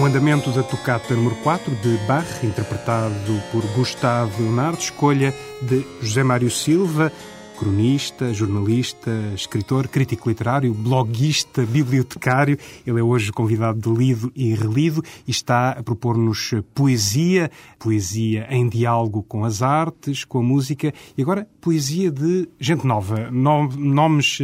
O 0.00 0.04
andamento 0.06 0.50
da 0.50 0.62
tocata 0.62 1.14
número 1.14 1.36
4 1.42 1.74
de 1.74 1.98
Bach, 2.06 2.42
interpretado 2.42 3.42
por 3.52 3.62
Gustavo 3.74 4.42
Leonardo, 4.42 4.78
escolha 4.78 5.34
de 5.60 5.84
José 6.00 6.24
Mário 6.24 6.50
Silva, 6.50 7.12
cronista, 7.58 8.32
jornalista, 8.32 9.10
escritor, 9.34 9.86
crítico 9.88 10.30
literário, 10.30 10.72
bloguista, 10.72 11.66
bibliotecário. 11.66 12.56
Ele 12.86 12.98
é 12.98 13.02
hoje 13.02 13.30
convidado 13.30 13.78
de 13.78 13.90
Lido 13.90 14.32
e 14.34 14.54
Relido 14.54 15.02
e 15.28 15.30
está 15.30 15.72
a 15.72 15.82
propor-nos 15.82 16.54
poesia, 16.74 17.50
poesia 17.78 18.46
em 18.48 18.66
diálogo 18.66 19.22
com 19.22 19.44
as 19.44 19.60
artes, 19.60 20.24
com 20.24 20.38
a 20.38 20.42
música 20.42 20.94
e 21.14 21.20
agora 21.20 21.46
poesia 21.60 22.10
de 22.10 22.48
gente 22.58 22.86
nova, 22.86 23.30
nomes 23.30 24.38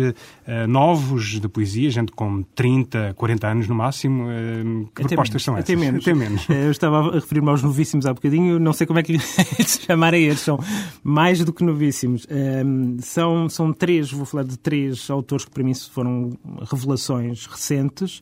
uh, 0.46 0.66
novos 0.66 1.40
de 1.40 1.48
poesia, 1.48 1.90
gente 1.90 2.12
com 2.12 2.42
30, 2.42 3.14
40 3.14 3.46
anos 3.46 3.68
no 3.68 3.74
máximo. 3.74 4.24
Uh, 4.24 4.86
que 4.94 5.02
até 5.02 5.14
propostas 5.14 5.34
menos, 5.34 5.42
são 5.42 5.56
essas? 5.56 5.70
Até 5.70 5.76
menos. 5.76 6.02
Até 6.02 6.14
menos. 6.14 6.48
Eu 6.48 6.70
estava 6.70 7.08
a 7.08 7.12
referir-me 7.14 7.50
aos 7.50 7.62
novíssimos 7.62 8.06
há 8.06 8.14
bocadinho, 8.14 8.58
não 8.58 8.72
sei 8.72 8.86
como 8.86 8.98
é 8.98 9.02
que 9.02 9.18
se 9.18 9.82
chamarem 9.82 10.24
eles, 10.24 10.40
são 10.40 10.58
mais 11.02 11.44
do 11.44 11.52
que 11.52 11.64
novíssimos. 11.64 12.26
Um, 12.30 12.96
são, 13.00 13.48
são 13.48 13.72
três, 13.72 14.10
vou 14.12 14.24
falar 14.24 14.44
de 14.44 14.56
três 14.58 15.10
autores 15.10 15.44
que 15.44 15.50
para 15.50 15.64
mim 15.64 15.74
foram 15.74 16.30
revelações 16.70 17.46
recentes. 17.46 18.20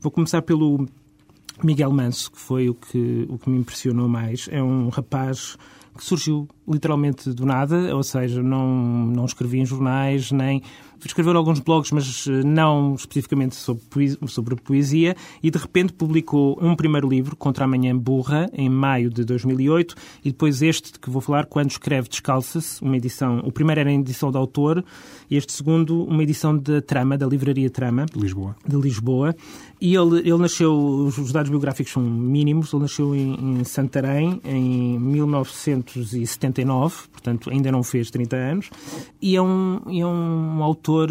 Vou 0.00 0.10
começar 0.10 0.42
pelo 0.42 0.86
Miguel 1.62 1.92
Manso, 1.92 2.30
que 2.30 2.38
foi 2.38 2.68
o 2.68 2.74
que, 2.74 3.26
o 3.28 3.38
que 3.38 3.48
me 3.48 3.58
impressionou 3.58 4.08
mais. 4.08 4.48
É 4.50 4.62
um 4.62 4.88
rapaz 4.88 5.56
que 5.96 6.04
surgiu 6.04 6.48
literalmente 6.66 7.30
do 7.30 7.44
nada, 7.44 7.94
ou 7.94 8.02
seja, 8.02 8.42
não, 8.42 8.66
não 9.06 9.24
escrevia 9.24 9.60
em 9.60 9.66
jornais, 9.66 10.32
nem 10.32 10.62
escreveu 11.08 11.36
alguns 11.36 11.60
blogs, 11.60 11.92
mas 11.92 12.26
eh, 12.26 12.42
não 12.44 12.94
especificamente 12.94 13.54
sobre, 13.54 13.82
poesia, 13.84 14.18
sobre 14.26 14.56
poesia, 14.56 15.16
e 15.42 15.50
de 15.50 15.58
repente 15.58 15.92
publicou 15.92 16.58
um 16.60 16.74
primeiro 16.74 17.08
livro, 17.08 17.36
Contra 17.36 17.64
a 17.64 17.68
Manhã 17.68 17.96
Burra, 17.96 18.48
em 18.52 18.68
maio 18.68 19.10
de 19.10 19.24
2008, 19.24 19.94
e 20.24 20.30
depois 20.30 20.62
este 20.62 20.92
de 20.92 20.98
que 20.98 21.10
vou 21.10 21.20
falar, 21.20 21.46
Quando 21.46 21.70
Escreve 21.70 22.08
Descalça-se, 22.08 22.82
uma 22.82 22.96
edição, 22.96 23.40
o 23.44 23.52
primeiro 23.52 23.80
era 23.80 23.90
em 23.90 24.00
edição 24.00 24.30
de 24.30 24.36
autor, 24.36 24.84
e 25.30 25.36
este 25.36 25.52
segundo, 25.52 26.04
uma 26.04 26.22
edição 26.22 26.56
da 26.56 26.82
Trama, 26.82 27.16
da 27.16 27.26
Livraria 27.26 27.70
Trama. 27.70 28.06
De 28.06 28.18
Lisboa. 28.18 28.56
De 28.66 28.76
Lisboa. 28.76 29.34
E 29.80 29.96
ele, 29.96 30.20
ele 30.20 30.38
nasceu, 30.38 30.74
os 30.74 31.32
dados 31.32 31.50
biográficos 31.50 31.92
são 31.92 32.02
mínimos, 32.02 32.72
ele 32.72 32.82
nasceu 32.82 33.16
em, 33.16 33.60
em 33.60 33.64
Santarém 33.64 34.40
em 34.44 34.98
1979, 34.98 37.08
portanto 37.10 37.50
ainda 37.50 37.72
não 37.72 37.82
fez 37.82 38.10
30 38.10 38.36
anos, 38.36 38.70
e 39.20 39.34
é 39.34 39.42
um, 39.42 39.80
é 39.88 40.06
um 40.06 40.62
autor 40.62 40.91
autor, 40.92 41.10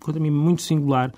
quanto 0.00 0.18
a 0.18 0.20
mim, 0.20 0.30
muito 0.30 0.62
singular, 0.62 1.12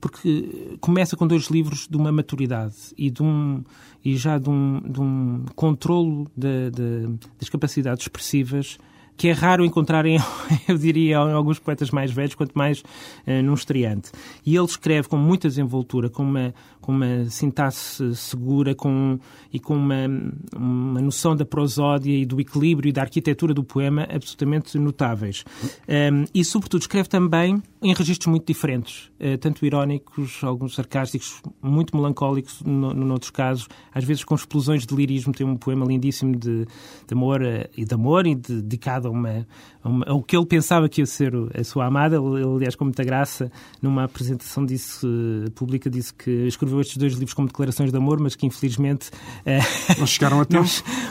porque 0.00 0.76
começa 0.80 1.16
com 1.16 1.26
dois 1.26 1.46
livros 1.46 1.88
de 1.88 1.96
uma 1.96 2.12
maturidade 2.12 2.74
e, 2.96 3.10
de 3.10 3.22
um, 3.22 3.64
e 4.04 4.16
já 4.16 4.38
de 4.38 4.50
um, 4.50 4.80
de 4.80 5.00
um 5.00 5.44
controlo 5.54 6.26
de, 6.36 6.70
de, 6.70 7.18
das 7.38 7.48
capacidades 7.48 8.04
expressivas 8.04 8.78
que 9.16 9.28
é 9.28 9.32
raro 9.32 9.64
encontrar, 9.64 10.04
em, 10.04 10.18
eu 10.68 10.76
diria, 10.76 11.16
em 11.16 11.32
alguns 11.32 11.58
poetas 11.58 11.90
mais 11.90 12.10
velhos, 12.10 12.34
quanto 12.34 12.52
mais 12.52 12.80
uh, 12.80 13.42
num 13.42 13.54
estreante. 13.54 14.10
E 14.44 14.54
ele 14.54 14.66
escreve 14.66 15.08
com 15.08 15.16
muita 15.16 15.48
desenvoltura, 15.48 16.10
com 16.10 16.22
uma, 16.22 16.54
com 16.86 16.92
uma 16.92 17.24
sintaxe 17.24 18.14
segura 18.14 18.72
com, 18.72 19.18
e 19.52 19.58
com 19.58 19.74
uma, 19.74 20.06
uma 20.54 21.00
noção 21.00 21.34
da 21.34 21.44
prosódia 21.44 22.16
e 22.16 22.24
do 22.24 22.40
equilíbrio 22.40 22.90
e 22.90 22.92
da 22.92 23.02
arquitetura 23.02 23.52
do 23.52 23.64
poema 23.64 24.06
absolutamente 24.08 24.78
notáveis. 24.78 25.44
Um, 25.88 26.26
e, 26.32 26.44
sobretudo, 26.44 26.82
escreve 26.82 27.08
também 27.08 27.60
em 27.82 27.92
registros 27.92 28.28
muito 28.28 28.46
diferentes, 28.46 29.10
uh, 29.18 29.36
tanto 29.38 29.66
irónicos, 29.66 30.44
alguns 30.44 30.76
sarcásticos, 30.76 31.42
muito 31.60 31.96
melancólicos, 31.96 32.62
no, 32.62 32.94
no, 32.94 33.04
noutros 33.04 33.32
casos, 33.32 33.68
às 33.92 34.04
vezes 34.04 34.22
com 34.22 34.36
explosões 34.36 34.86
de 34.86 34.94
lirismo. 34.94 35.32
Tem 35.32 35.44
um 35.44 35.56
poema 35.56 35.84
lindíssimo 35.84 36.36
de, 36.36 36.66
de 36.66 37.14
amor 37.14 37.42
uh, 37.42 37.68
e 37.76 37.84
de 37.84 37.94
amor 37.94 38.28
e 38.28 38.36
de, 38.36 38.62
dedicado 38.62 39.08
a 39.08 39.10
uma, 39.10 39.44
a 39.82 39.88
uma, 39.88 40.06
ao 40.06 40.22
que 40.22 40.36
ele 40.36 40.46
pensava 40.46 40.88
que 40.88 41.00
ia 41.00 41.06
ser 41.06 41.32
a 41.52 41.64
sua 41.64 41.86
amada. 41.86 42.14
Ele, 42.14 42.44
aliás, 42.44 42.76
com 42.76 42.84
muita 42.84 43.02
graça, 43.02 43.50
numa 43.82 44.04
apresentação 44.04 44.64
disse, 44.64 45.04
uh, 45.04 45.50
pública, 45.50 45.90
disse 45.90 46.14
que 46.14 46.30
escreveu 46.46 46.75
estes 46.80 46.96
dois 46.96 47.12
livros 47.14 47.34
como 47.34 47.48
declarações 47.48 47.90
de 47.90 47.96
amor, 47.96 48.18
mas 48.18 48.34
que 48.34 48.46
infelizmente 48.46 49.08
uh, 49.10 49.98
não 49.98 50.06
chegaram 50.06 50.40
a 50.40 50.44
tempo. 50.46 50.68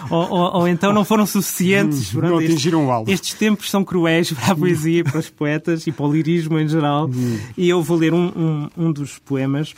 Ou, 0.10 0.32
ou, 0.32 0.56
ou, 0.60 0.68
então 0.68 0.94
não 0.94 1.06
foram 1.06 1.26
suficientes. 1.26 2.14
Hum, 2.14 2.22
não 2.22 2.38
atingiram 2.38 2.88
o 2.88 2.92
alvo. 2.92 3.12
Estes 3.12 3.34
tempos 3.34 3.70
são 3.70 3.84
cruéis 3.84 4.32
para 4.32 4.54
a 4.54 4.56
poesia, 4.56 5.04
para 5.04 5.20
os 5.20 5.30
poetas 5.30 5.86
e 5.88 5.92
para 5.92 6.06
o 6.06 6.12
lirismo 6.12 6.60
em 6.60 6.68
geral. 6.68 7.08
Hum. 7.08 7.40
E 7.58 7.70
eu 7.70 7.82
vou 7.82 7.98
ler 7.98 8.14
um, 8.14 8.28
um, 8.36 8.70
um 8.78 8.92
dos 8.92 9.20
poemas 9.20 9.74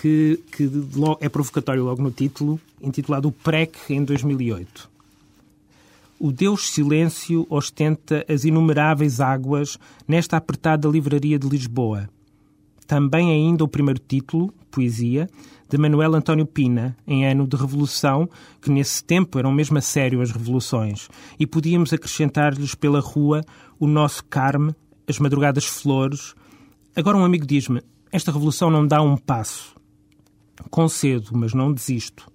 que, 0.00 0.40
que 0.52 0.70
é 1.20 1.28
provocatório 1.28 1.84
logo 1.84 2.02
no 2.02 2.10
título, 2.10 2.60
intitulado 2.80 3.28
O 3.28 3.32
PREC 3.32 3.76
em 3.90 4.04
2008. 4.04 4.88
O 6.20 6.32
Deus 6.32 6.70
Silêncio 6.70 7.46
ostenta 7.48 8.24
as 8.28 8.44
inumeráveis 8.44 9.20
águas 9.20 9.78
nesta 10.06 10.36
apertada 10.36 10.88
livraria 10.88 11.38
de 11.38 11.48
Lisboa. 11.48 12.08
Também 12.88 13.30
ainda 13.30 13.62
o 13.62 13.68
primeiro 13.68 14.00
título, 14.00 14.52
Poesia, 14.68 15.28
de 15.68 15.76
Manuel 15.76 16.14
António 16.14 16.46
Pina, 16.46 16.96
em 17.06 17.26
ano 17.26 17.46
de 17.46 17.56
Revolução, 17.56 18.28
que 18.60 18.70
nesse 18.70 19.02
tempo 19.04 19.38
eram 19.38 19.52
mesmo 19.52 19.78
a 19.78 19.80
sério 19.80 20.20
as 20.20 20.30
revoluções, 20.30 21.08
e 21.38 21.46
podíamos 21.46 21.92
acrescentar-lhes 21.92 22.74
pela 22.74 23.00
rua 23.00 23.42
o 23.78 23.86
nosso 23.86 24.24
Carme, 24.24 24.74
as 25.06 25.18
madrugadas 25.18 25.64
flores. 25.64 26.34
Agora 26.94 27.16
um 27.16 27.24
amigo 27.24 27.46
diz-me, 27.46 27.82
esta 28.12 28.32
revolução 28.32 28.70
não 28.70 28.86
dá 28.86 29.02
um 29.02 29.16
passo. 29.16 29.74
Concedo, 30.70 31.30
mas 31.32 31.54
não 31.54 31.72
desisto. 31.72 32.30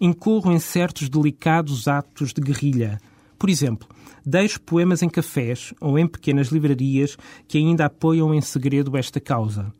Incorro 0.00 0.52
em 0.52 0.58
certos 0.58 1.08
delicados 1.08 1.88
atos 1.88 2.32
de 2.32 2.40
guerrilha, 2.40 3.00
por 3.38 3.48
exemplo, 3.48 3.88
deixo 4.26 4.60
poemas 4.60 5.00
em 5.02 5.08
cafés 5.08 5.72
ou 5.80 5.98
em 5.98 6.06
pequenas 6.08 6.48
livrarias 6.48 7.16
que 7.46 7.56
ainda 7.56 7.84
apoiam 7.84 8.34
em 8.34 8.40
segredo 8.40 8.96
esta 8.96 9.20
causa. 9.20 9.72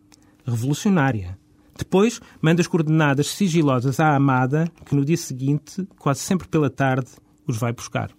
Revolucionária. 0.47 1.37
Depois, 1.79 2.21
mando 2.43 2.61
as 2.61 2.67
coordenadas 2.67 3.29
sigilosas 3.29 4.01
à 4.01 4.15
amada, 4.15 4.71
que 4.85 4.97
no 4.97 5.05
dia 5.05 5.17
seguinte, 5.17 5.87
quase 5.97 6.21
sempre 6.21 6.49
pela 6.49 6.69
tarde, 6.69 7.07
os 7.47 7.57
vai 7.57 7.73
buscar. 7.73 8.11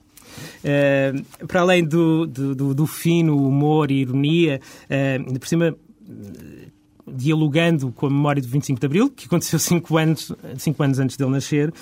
Uh, 0.63 1.45
para 1.45 1.61
além 1.61 1.83
do, 1.83 2.25
do, 2.25 2.73
do, 2.73 2.87
fino 2.87 3.45
humor 3.45 3.91
e 3.91 4.01
ironia, 4.01 4.61
uh, 4.85 5.39
por 5.39 5.47
cima 5.47 5.75
dialogando 7.13 7.91
com 7.91 8.07
a 8.07 8.09
memória 8.09 8.41
do 8.41 8.47
25 8.47 8.79
de 8.79 8.85
Abril, 8.85 9.09
que 9.09 9.25
aconteceu 9.25 9.57
cinco 9.59 9.97
anos, 9.97 10.31
cinco 10.57 10.81
anos 10.83 10.99
antes 10.99 11.17
dele 11.17 11.31
nascer. 11.31 11.73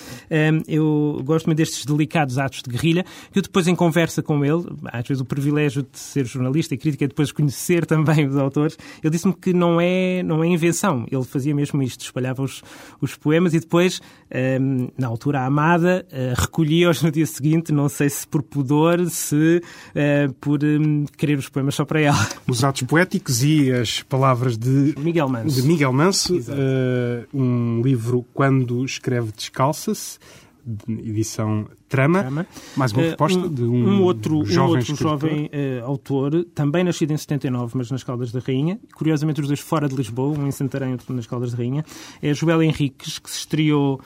Eu 0.68 1.22
gosto 1.24 1.46
muito 1.48 1.58
destes 1.58 1.86
delicados 1.86 2.38
atos 2.38 2.62
de 2.62 2.70
guerrilha, 2.70 3.06
que 3.32 3.40
eu 3.40 3.44
depois, 3.44 3.68
em 3.68 3.76
conversa 3.76 4.22
com 4.22 4.44
ele, 4.44 4.64
às 4.86 5.08
vezes 5.08 5.22
o 5.22 5.26
privilégio 5.26 5.84
de 5.84 6.00
ser 6.00 6.26
jornalista 6.26 6.74
e 6.74 6.78
crítica, 6.78 7.06
e 7.06 7.08
depois 7.08 7.32
conhecer 7.32 7.86
também 7.88 8.28
os 8.28 8.38
autores, 8.38 8.78
ele 9.04 9.12
disse-me 9.12 9.34
que 9.34 9.54
não 9.54 9.80
é, 9.80 10.24
não 10.24 10.44
é 10.44 10.48
invenção. 10.48 11.06
Ele 11.12 11.24
fazia 11.24 11.54
mesmo 11.54 11.82
isto, 11.82 12.02
espalhava 12.02 12.42
os, 12.42 12.64
os 13.02 13.16
poemas 13.16 13.54
e 13.54 13.60
depois, 13.60 14.02
na 14.98 15.08
altura, 15.08 15.46
amada 15.46 16.06
eh, 16.12 16.34
recolhia-os 16.36 17.02
no 17.02 17.12
dia 17.12 17.26
seguinte, 17.26 17.72
não 17.72 17.90
sei 17.90 18.10
se 18.10 18.28
por 18.28 18.44
pudor, 18.44 19.10
se 19.10 19.62
eh, 19.96 20.30
por 20.40 20.60
querer 21.18 21.38
os 21.38 21.50
poemas 21.50 21.76
só 21.76 21.86
para 21.86 22.02
ela. 22.02 22.30
Os 22.48 22.64
atos 22.64 22.84
poéticos 22.84 23.44
e 23.44 23.72
as 23.72 24.02
palavras 24.04 24.58
de 24.58 24.96
Miguel 24.98 25.17
Manso. 25.26 25.62
De 25.62 25.68
Miguel 25.68 25.92
Manso, 25.94 26.38
uh, 26.38 26.42
um 27.34 27.82
livro 27.82 28.26
Quando 28.34 28.86
Escreve 28.86 29.32
Descalça-se, 29.32 30.20
edição 30.88 31.66
Trama. 31.90 32.20
Trama. 32.20 32.48
Mais 32.76 32.92
uma 32.92 33.04
proposta 33.04 33.40
uh, 33.40 33.46
um, 33.46 33.54
de 33.54 33.64
um, 33.64 33.90
um 33.90 34.04
outro 34.04 34.46
jovem, 34.46 34.76
um 34.76 34.78
outro 34.78 34.96
jovem 34.96 35.46
uh, 35.46 35.86
autor, 35.86 36.46
também 36.54 36.84
nascido 36.84 37.12
em 37.12 37.18
79, 37.18 37.78
mas 37.78 37.90
nas 37.90 38.04
Caldas 38.04 38.32
da 38.32 38.40
Rainha. 38.40 38.80
Curiosamente, 38.94 39.42
os 39.42 39.48
dois 39.48 39.60
fora 39.60 39.88
de 39.88 39.96
Lisboa, 39.96 40.38
um 40.38 40.48
em 40.48 40.52
Santarém 40.52 40.90
e 40.90 40.92
outro 40.92 41.14
nas 41.16 41.26
Caldas 41.26 41.52
da 41.52 41.58
Rainha. 41.58 41.84
É 42.22 42.34
Joel 42.34 42.62
Henriques, 42.62 43.18
que 43.18 43.30
se 43.30 43.40
estreou 43.40 44.00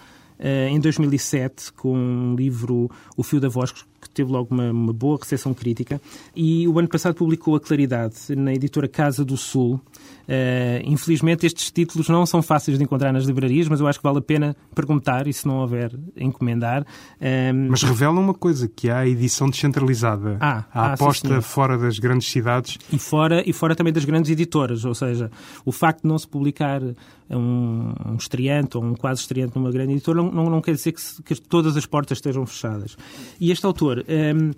em 0.44 0.80
2007 0.80 1.72
com 1.74 1.96
um 1.96 2.36
livro 2.36 2.90
O 3.16 3.22
Fio 3.22 3.40
da 3.40 3.48
Voz, 3.48 3.72
que 4.02 4.10
teve 4.10 4.32
logo 4.32 4.48
uma, 4.52 4.72
uma, 4.72 4.94
boa 4.94 5.18
recepção 5.18 5.54
crítica. 5.54 6.02
E 6.36 6.68
o 6.68 6.80
ano 6.80 6.88
passado 6.88 7.14
publicou 7.14 7.56
A 7.56 7.60
Claridade 7.60 8.16
na 8.36 8.54
editora 8.54 8.88
Casa 8.88 9.24
do 9.24 9.38
Sul. 9.38 9.80
Uh, 10.22 10.82
infelizmente, 10.86 11.46
estes 11.46 11.72
títulos 11.72 12.08
não 12.08 12.26
são 12.26 12.42
fáceis 12.42 12.78
de 12.78 12.84
encontrar 12.84 13.12
nas 13.12 13.26
livrarias, 13.26 13.68
mas 13.68 13.80
eu 13.80 13.88
acho 13.88 14.00
que 14.00 14.04
vale 14.04 14.20
a 14.20 14.22
pena 14.22 14.56
perguntar 14.74 15.28
e, 15.28 15.34
se 15.34 15.46
não 15.46 15.58
houver, 15.58 15.92
encomendar. 16.16 16.84
Uh, 16.84 17.70
mas 17.70 17.84
revelam 17.84 18.20
uma 18.20 18.34
coisa, 18.34 18.68
que 18.68 18.90
há 18.90 19.00
a 19.00 19.08
edição 19.08 19.50
descentralizada. 19.50 20.38
Ah, 20.40 20.66
a 20.74 20.82
ah, 20.82 20.94
aposta 20.94 21.42
fora 21.42 21.78
das 21.78 22.00
grandes 22.00 22.30
cidades. 22.30 22.78
E 22.92 22.98
fora, 22.98 23.44
e 23.48 23.54
fora 23.54 23.76
também 23.76 23.94
das 23.94 24.06
grandes 24.06 24.32
editoras, 24.32 24.86
ou 24.86 24.96
seja, 24.96 25.30
o 25.66 25.72
facto 25.72 26.04
de 26.04 26.08
não 26.08 26.18
se 26.18 26.28
publicar 26.28 26.82
um, 27.30 27.94
um 28.06 28.16
estreante 28.16 28.78
ou 28.78 28.84
um 28.84 28.94
quase 28.94 29.22
estreante 29.22 29.56
numa 29.56 29.72
grande 29.72 29.94
editora 29.94 30.22
não, 30.22 30.50
não 30.50 30.62
quer 30.62 30.74
dizer 30.74 30.92
que, 30.92 31.02
se, 31.02 31.22
que 31.24 31.36
todas 31.36 31.78
as 31.78 31.86
portas 31.86 32.18
estejam 32.18 32.46
fechadas. 32.46 32.98
E 33.40 33.52
este 33.52 33.66
autor 33.66 33.91
um, 34.00 34.04
ehm, 34.08 34.52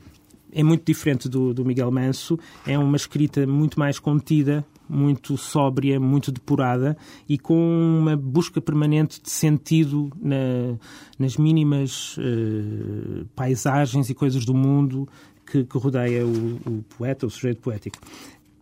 é 0.51 0.63
muito 0.63 0.85
diferente 0.85 1.27
do, 1.27 1.53
do 1.53 1.65
Miguel 1.65 1.91
Manso, 1.91 2.37
é 2.65 2.77
uma 2.77 2.95
escrita 2.95 3.45
muito 3.47 3.79
mais 3.79 3.97
contida, 3.97 4.63
muito 4.87 5.37
sóbria, 5.37 5.99
muito 5.99 6.31
depurada 6.31 6.95
e 7.27 7.37
com 7.37 7.99
uma 7.99 8.15
busca 8.15 8.61
permanente 8.61 9.21
de 9.21 9.29
sentido 9.29 10.11
na, 10.21 10.77
nas 11.17 11.37
mínimas 11.37 12.17
uh, 12.17 13.25
paisagens 13.35 14.09
e 14.09 14.13
coisas 14.13 14.45
do 14.45 14.53
mundo 14.53 15.07
que, 15.45 15.63
que 15.63 15.77
rodeia 15.77 16.25
o, 16.25 16.55
o 16.65 16.85
poeta, 16.97 17.25
o 17.25 17.29
sujeito 17.29 17.61
poético. 17.61 17.97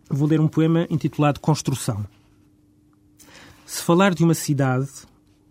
Vou 0.08 0.28
ler 0.28 0.40
um 0.40 0.48
poema 0.48 0.86
intitulado 0.90 1.40
Construção. 1.40 2.06
Se 3.66 3.82
falar 3.82 4.14
de 4.14 4.24
uma 4.24 4.34
cidade, 4.34 4.88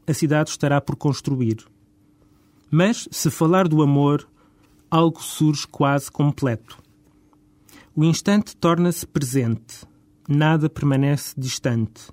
a 0.08 0.14
cidade 0.14 0.50
estará 0.50 0.80
por 0.80 0.96
construir. 0.96 1.58
Mas, 2.70 3.08
se 3.12 3.30
falar 3.30 3.68
do 3.68 3.82
amor, 3.82 4.28
algo 4.92 5.24
surge 5.24 5.66
quase 5.66 6.12
completo. 6.12 6.78
O 7.96 8.04
instante 8.04 8.58
torna-se 8.58 9.08
presente, 9.08 9.86
nada 10.28 10.70
permanece 10.70 11.34
distante. 11.38 12.10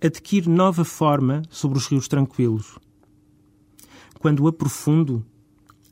Adquire 0.00 0.48
nova 0.48 0.84
forma 0.84 1.42
sobre 1.50 1.78
os 1.78 1.88
rios 1.88 2.06
tranquilos. 2.06 2.78
Quando 4.20 4.46
aprofundo, 4.46 5.26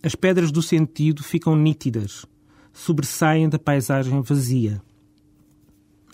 as 0.00 0.14
pedras 0.14 0.52
do 0.52 0.62
sentido 0.62 1.24
ficam 1.24 1.56
nítidas, 1.56 2.24
sobressaem 2.72 3.48
da 3.48 3.58
paisagem 3.58 4.20
vazia. 4.22 4.80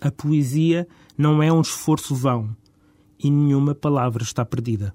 A 0.01 0.11
poesia 0.11 0.89
não 1.17 1.43
é 1.43 1.53
um 1.53 1.61
esforço 1.61 2.15
vão 2.15 2.57
e 3.19 3.31
nenhuma 3.31 3.75
palavra 3.75 4.23
está 4.23 4.45
perdida. 4.45 4.95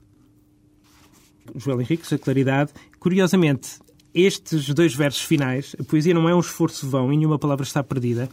Joel 1.55 1.81
Henriques, 1.81 2.11
a 2.11 2.17
claridade. 2.17 2.73
Curiosamente, 2.99 3.79
estes 4.13 4.73
dois 4.73 4.93
versos 4.93 5.21
finais, 5.21 5.75
a 5.79 5.83
poesia 5.83 6.13
não 6.13 6.27
é 6.27 6.35
um 6.35 6.39
esforço 6.39 6.87
vão 6.87 7.11
e 7.13 7.17
nenhuma 7.17 7.39
palavra 7.39 7.63
está 7.63 7.83
perdida, 7.83 8.29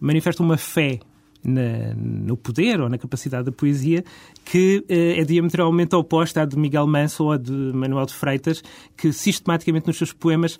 manifestam 0.00 0.44
uma 0.44 0.56
fé 0.56 1.00
na, 1.44 1.94
no 1.96 2.36
poder 2.36 2.80
ou 2.80 2.88
na 2.88 2.98
capacidade 2.98 3.44
da 3.44 3.52
poesia 3.52 4.04
que 4.44 4.84
eh, 4.88 5.20
é 5.20 5.24
diametralmente 5.24 5.94
oposta 5.94 6.42
à 6.42 6.44
de 6.44 6.56
Miguel 6.56 6.86
Manso 6.86 7.24
ou 7.24 7.32
à 7.32 7.36
de 7.36 7.52
Manuel 7.52 8.06
de 8.06 8.14
Freitas, 8.14 8.62
que 8.96 9.12
sistematicamente 9.12 9.86
nos 9.86 9.96
seus 9.96 10.12
poemas 10.12 10.58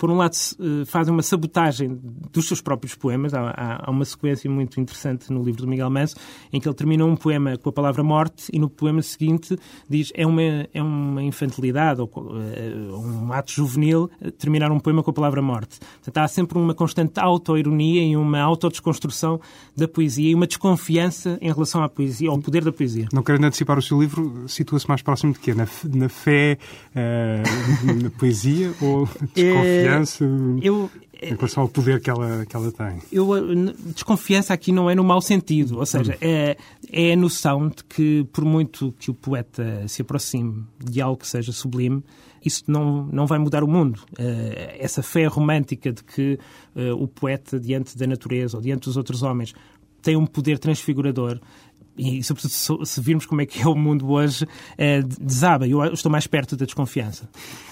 por 0.00 0.10
um 0.10 0.16
lado, 0.16 0.34
eh, 0.34 0.86
fazem 0.86 1.12
uma 1.12 1.22
sabotagem 1.22 2.00
dos 2.32 2.46
seus 2.46 2.62
próprios 2.62 2.94
poemas. 2.94 3.34
Há, 3.34 3.82
há, 3.84 3.90
uma 3.90 4.06
sequência 4.06 4.50
muito 4.50 4.80
interessante 4.80 5.30
no 5.30 5.42
livro 5.42 5.60
do 5.60 5.68
Miguel 5.68 5.90
Manso, 5.90 6.16
em 6.50 6.58
que 6.58 6.66
ele 6.66 6.74
termina 6.74 7.04
um 7.04 7.14
poema 7.14 7.58
com 7.58 7.68
a 7.68 7.72
palavra 7.72 8.02
morte 8.02 8.50
e 8.50 8.58
no 8.58 8.70
poema 8.70 9.02
seguinte 9.02 9.58
diz 9.86 10.10
é 10.14 10.26
uma, 10.26 10.66
é 10.72 10.82
uma 10.82 11.22
infantilidade 11.22 12.00
ou 12.00 12.10
uh, 12.16 12.98
um 12.98 13.30
ato 13.30 13.52
juvenil 13.52 14.08
terminar 14.38 14.72
um 14.72 14.80
poema 14.80 15.02
com 15.02 15.10
a 15.10 15.12
palavra 15.12 15.42
morte. 15.42 15.78
Portanto, 15.78 16.16
há 16.16 16.26
sempre 16.26 16.56
uma 16.56 16.72
constante 16.72 17.20
auto-ironia 17.20 18.02
e 18.02 18.16
uma 18.16 18.40
autodesconstrução 18.40 19.38
da 19.76 19.86
poesia 19.86 20.30
e 20.30 20.34
uma 20.34 20.46
desconfiança 20.46 21.36
em 21.42 21.52
relação 21.52 21.82
à 21.82 21.90
poesia, 21.90 22.30
ao 22.30 22.38
poder 22.38 22.64
da 22.64 22.72
poesia. 22.72 23.06
Não 23.12 23.22
querendo 23.22 23.44
antecipar 23.44 23.78
o 23.78 23.82
seu 23.82 24.00
livro, 24.00 24.48
situa-se 24.48 24.88
mais 24.88 25.02
próximo 25.02 25.34
de 25.34 25.40
quê? 25.40 25.52
Na, 25.52 25.68
na 25.94 26.08
fé, 26.08 26.56
uh, 26.96 28.00
na 28.02 28.10
poesia 28.10 28.72
ou 28.80 29.06
desconfiança? 29.34 29.89
Desconfiança 29.98 30.24
eu, 30.62 30.90
em 31.22 31.34
relação 31.34 31.62
ao 31.64 31.68
poder 31.68 32.00
que 32.00 32.08
ela, 32.08 32.46
que 32.46 32.56
ela 32.56 32.72
tem? 32.72 33.02
Eu, 33.12 33.28
desconfiança 33.86 34.54
aqui 34.54 34.72
não 34.72 34.88
é 34.88 34.94
no 34.94 35.04
mau 35.04 35.20
sentido, 35.20 35.78
ou 35.78 35.86
seja, 35.86 36.16
é, 36.20 36.56
é 36.90 37.12
a 37.12 37.16
noção 37.16 37.68
de 37.68 37.84
que, 37.84 38.24
por 38.32 38.44
muito 38.44 38.94
que 38.98 39.10
o 39.10 39.14
poeta 39.14 39.86
se 39.88 40.02
aproxime 40.02 40.64
de 40.78 41.00
algo 41.00 41.18
que 41.18 41.26
seja 41.26 41.52
sublime, 41.52 42.02
isso 42.44 42.64
não, 42.66 43.04
não 43.12 43.26
vai 43.26 43.38
mudar 43.38 43.62
o 43.62 43.68
mundo. 43.68 44.00
Essa 44.78 45.02
fé 45.02 45.26
romântica 45.26 45.92
de 45.92 46.02
que 46.02 46.38
o 46.98 47.06
poeta, 47.06 47.60
diante 47.60 47.98
da 47.98 48.06
natureza 48.06 48.56
ou 48.56 48.62
diante 48.62 48.84
dos 48.84 48.96
outros 48.96 49.22
homens, 49.22 49.52
tem 50.02 50.16
um 50.16 50.26
poder 50.26 50.58
transfigurador, 50.58 51.38
e 51.96 52.22
sobretudo 52.22 52.86
se 52.86 53.00
virmos 53.00 53.26
como 53.26 53.40
é 53.40 53.46
que 53.46 53.60
é 53.60 53.66
o 53.66 53.74
mundo 53.74 54.10
hoje, 54.10 54.46
é, 54.76 55.02
desaba. 55.02 55.66
Eu 55.66 55.82
estou 55.92 56.10
mais 56.10 56.26
perto 56.26 56.56
da 56.56 56.64
desconfiança. 56.64 57.28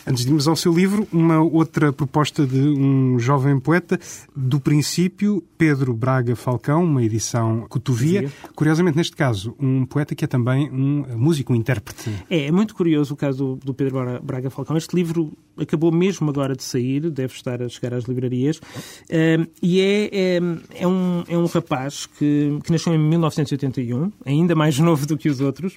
Antes 0.06 0.24
de 0.24 0.30
irmos 0.30 0.48
ao 0.48 0.56
seu 0.56 0.72
livro, 0.72 1.06
uma 1.12 1.40
outra 1.40 1.92
proposta 1.92 2.46
de 2.46 2.58
um 2.58 3.18
jovem 3.18 3.58
poeta, 3.60 3.98
do 4.34 4.58
princípio, 4.58 5.42
Pedro 5.56 5.92
Braga 5.92 6.34
Falcão, 6.34 6.84
uma 6.84 7.02
edição 7.02 7.66
Cotovia. 7.68 8.30
Curiosamente, 8.54 8.96
neste 8.96 9.14
caso, 9.14 9.54
um 9.58 9.84
poeta 9.84 10.14
que 10.14 10.24
é 10.24 10.28
também 10.28 10.70
um 10.70 11.04
músico, 11.16 11.52
um 11.52 11.56
intérprete. 11.56 12.10
É, 12.30 12.46
é 12.46 12.52
muito 12.52 12.74
curioso 12.74 13.14
o 13.14 13.16
caso 13.16 13.58
do, 13.62 13.74
Pedro 13.74 14.20
Braga 14.22 14.50
Falcão. 14.50 14.76
Este 14.76 14.96
livro 14.96 15.32
acabou 15.58 15.92
mesmo 15.92 16.30
agora 16.30 16.54
de 16.54 16.62
sair, 16.62 17.10
deve 17.10 17.34
estar 17.34 17.62
a 17.62 17.68
chegar 17.68 17.92
às 17.94 18.04
livrarias, 18.04 18.60
e 19.60 19.80
é, 19.80 20.08
é, 20.12 20.40
é, 20.76 20.86
um, 20.86 21.24
é 21.28 21.36
um 21.36 21.46
rapaz 21.46 22.06
que, 22.06 22.58
que 22.62 22.72
nasceu 22.72 22.94
em 22.94 22.98
1981, 22.98 24.07
ainda 24.24 24.54
mais 24.54 24.78
novo 24.80 25.06
do 25.06 25.16
que 25.16 25.28
os 25.28 25.40
outros, 25.40 25.76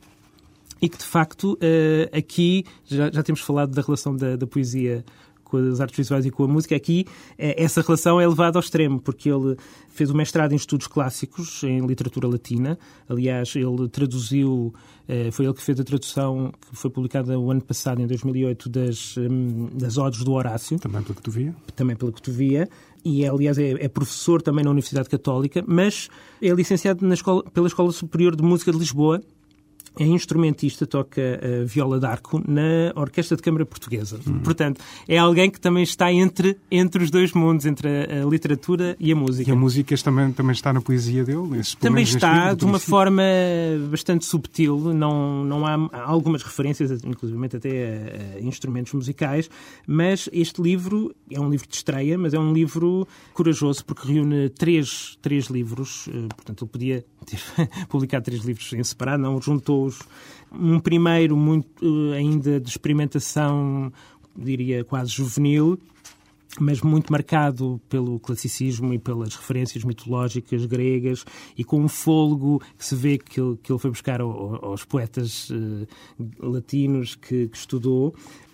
e 0.82 0.90
que 0.90 0.98
de 0.98 1.06
facto 1.06 1.54
uh, 1.54 2.18
aqui 2.18 2.66
já, 2.86 3.12
já 3.12 3.22
temos 3.22 3.42
falado 3.42 3.72
da 3.72 3.82
relação 3.82 4.16
da, 4.16 4.36
da 4.36 4.48
poesia 4.48 5.06
com 5.52 5.58
as 5.58 5.82
artes 5.82 5.98
visuais 5.98 6.26
e 6.26 6.32
com 6.32 6.46
a 6.46 6.48
música, 6.48 6.74
aqui 6.74 7.06
eh, 7.38 7.62
essa 7.62 7.82
relação 7.82 8.22
é 8.22 8.26
levada 8.26 8.58
ao 8.58 8.62
extremo, 8.62 9.02
porque 9.02 9.30
ele 9.30 9.58
fez 9.90 10.10
o 10.10 10.16
mestrado 10.16 10.54
em 10.54 10.56
estudos 10.56 10.88
clássicos, 10.88 11.62
em 11.66 11.86
literatura 11.86 12.26
latina. 12.26 12.80
Aliás, 13.10 13.54
ele 13.54 13.90
traduziu, 13.90 14.74
eh, 15.10 15.30
foi 15.30 15.46
ele 15.46 15.54
que 15.54 15.62
fez 15.62 15.78
a 15.78 15.84
tradução 15.84 16.54
que 16.70 16.78
foi 16.78 16.90
publicada 16.90 17.38
o 17.38 17.52
ano 17.52 17.62
passado, 17.62 18.02
em 18.02 18.08
2008, 18.08 18.70
das, 18.70 19.18
hum, 19.18 19.68
das 19.74 19.98
Odes 19.98 20.24
do 20.24 20.32
Horácio. 20.32 20.80
Também 20.80 21.04
pela 21.04 21.16
Cotovia. 21.16 21.54
Também 21.76 21.96
pela 21.98 22.12
Cotovia 22.14 22.70
e, 23.04 23.24
é, 23.24 23.30
aliás, 23.30 23.58
é, 23.58 23.72
é, 23.72 23.88
professor 23.88 24.42
também 24.42 24.64
na 24.64 24.72
Universidade 24.72 25.10
Católica, 25.10 25.64
mas 25.68 26.10
é 26.42 26.50
licenciado 26.50 27.06
escola, 27.14 27.44
pela 27.44 27.68
Escola 27.68 27.92
Superior 27.92 28.36
de 28.36 28.44
Música 28.44 28.72
de 28.72 28.78
Lisboa 28.78 29.22
é 30.00 30.06
instrumentista, 30.06 30.88
toca 30.88 31.22
uh, 31.22 31.66
viola 31.66 32.00
d'arco 32.00 32.42
na 32.48 32.92
Orquestra 32.96 33.36
de 33.36 33.44
Câmara 33.44 33.66
Portuguesa. 33.66 34.20
Uhum. 34.26 34.40
Portanto, 34.40 34.82
é 35.08 35.18
alguém 35.18 35.50
que 35.50 35.60
também 35.60 35.84
está 35.84 36.12
entre, 36.12 36.58
entre 36.70 37.04
os 37.04 37.12
dois 37.12 37.34
mundos, 37.34 37.66
entre 37.66 37.88
a, 37.88 38.24
a 38.24 38.26
literatura 38.26 38.96
e 39.00 39.12
a 39.12 39.16
música. 39.16 39.50
E 39.50 39.54
a 39.54 39.56
música 39.56 39.96
também, 39.98 40.32
também 40.32 40.54
está 40.54 40.72
na 40.72 40.82
poesia 40.82 41.24
dele? 41.24 41.62
também 41.80 42.04
está, 42.04 42.44
livro, 42.44 42.56
de 42.58 42.66
uma 42.66 42.80
forma 42.80 43.24
bastante 43.90 44.26
subtil. 44.26 44.94
Não, 44.94 45.44
não 45.44 45.66
há, 45.66 45.76
há 45.92 46.10
algumas 46.10 46.44
referências, 46.44 47.04
inclusive 47.04 47.42
até 47.54 48.38
a, 48.38 48.38
a, 48.38 48.42
instrumentos 48.42 48.94
musicais, 48.94 49.50
mas 49.86 50.30
este 50.32 50.62
livro 50.62 51.14
é 51.30 51.40
um 51.40 51.50
livro 51.50 51.68
de 51.68 51.76
estreia, 51.76 52.18
mas 52.18 52.34
é 52.34 52.40
um 52.40 52.54
livro 52.54 53.08
corajoso 53.34 53.84
porque 53.86 54.14
reúne 54.14 54.50
três, 54.50 55.18
três 55.22 55.46
livros. 55.46 56.08
Uh, 56.08 56.28
portanto, 56.36 56.64
ele 56.64 56.72
podia 56.72 57.06
ter 57.26 57.40
publicado 57.88 58.26
três 58.26 58.44
livros 58.44 58.72
em 58.74 58.84
separado, 58.84 59.22
não 59.22 59.42
juntou 59.42 59.92
um 60.52 60.80
primeiro 60.80 61.38
muito 61.38 61.70
eh, 62.14 62.18
ainda 62.18 62.60
de 62.60 62.70
experimentação, 62.70 63.92
diria 64.36 64.84
quase 64.84 65.12
juvenil, 65.12 65.80
mas 66.60 66.82
muito 66.82 67.12
marcado 67.12 67.80
pelo 67.88 68.20
classicismo 68.20 68.94
e 68.94 69.00
pelas 69.00 69.36
referências 69.36 69.84
mitológicas 69.84 70.66
gregas 70.66 71.24
e 71.58 71.64
com 71.64 71.80
um 71.80 71.88
fôlego 71.88 72.62
que 72.78 72.86
se 72.86 72.96
vê 72.96 73.18
que 73.18 73.40
ele, 73.40 73.58
que 73.62 73.72
ele 73.72 73.80
foi 73.80 73.92
buscar 73.92 74.20
aos 74.20 74.84
poetas 74.84 75.50
uh, 75.50 75.88
latinos 76.40 77.16
que, 77.16 77.48
que, 77.48 77.58
estudou. 77.58 78.14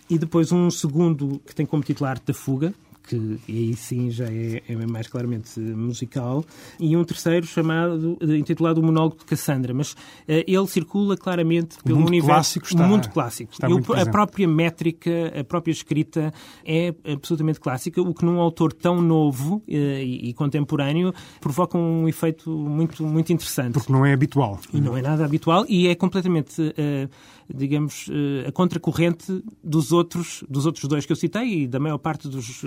E 0.10 0.18
depois 0.18 0.52
um 0.52 0.70
segundo 0.70 1.42
que 1.46 1.56
tem 1.56 1.66
como 1.66 1.84
título 1.84 2.10
Arte 2.10 2.28
da 2.28 2.34
Fuga, 2.34 2.74
que 3.08 3.40
aí 3.48 3.76
sim 3.76 4.10
já 4.10 4.26
é, 4.26 4.62
é, 4.68 4.86
mais 4.86 5.08
claramente 5.08 5.60
musical, 5.60 6.44
e 6.80 6.96
um 6.96 7.04
terceiro 7.04 7.46
chamado, 7.46 8.18
intitulado 8.22 8.82
O 8.82 8.84
Monólogo 8.84 9.18
de 9.18 9.26
Cassandra, 9.26 9.74
mas 9.74 9.94
uh, 9.94 9.96
ele 10.28 10.68
circula 10.68 11.16
claramente 11.16 11.78
pelo 11.84 12.00
mundo 12.00 12.10
universo 12.10 12.60
clássico 12.60 12.66
está, 12.68 12.88
muito 12.88 13.10
clássico. 13.10 13.54
Está 13.54 13.70
muito 13.70 13.94
a 13.94 14.06
própria 14.06 14.48
métrica, 14.48 15.34
a 15.40 15.44
própria 15.44 15.72
escrita 15.72 16.34
é 16.66 16.94
absolutamente 17.12 17.60
clássica, 17.60 18.02
o 18.02 18.14
que 18.14 18.26
num 18.26 18.40
autor 18.40 18.74
tão 18.74 19.02
novo 19.02 19.56
uh, 19.56 19.64
e, 19.68 20.30
e, 20.30 20.34
contemporâneo 20.34 21.14
provoca 21.40 21.78
um 21.78 22.08
efeito 22.08 22.50
muito, 22.50 23.04
muito 23.04 23.32
interessante. 23.32 23.74
Porque 23.74 23.92
não 23.92 24.06
é 24.06 24.14
habitual. 24.14 24.60
E 24.74 24.82
não 24.82 24.98
é 24.98 25.02
nada 25.02 25.24
habitual 25.26 25.66
e 25.70 25.88
é 25.88 25.96
completamente, 25.96 26.62
uh, 26.62 27.10
digamos, 27.54 28.10
a 28.48 28.52
contracorrente 28.52 29.44
dos 29.64 29.92
outros, 29.92 30.44
dos 30.50 30.66
outros 30.66 30.86
dois 30.86 31.06
que 31.06 31.12
eu 31.12 31.16
citei 31.16 31.64
e 31.64 31.68
da 31.68 31.80
maior 31.80 31.98
parte 31.98 32.28
dos 32.28 32.62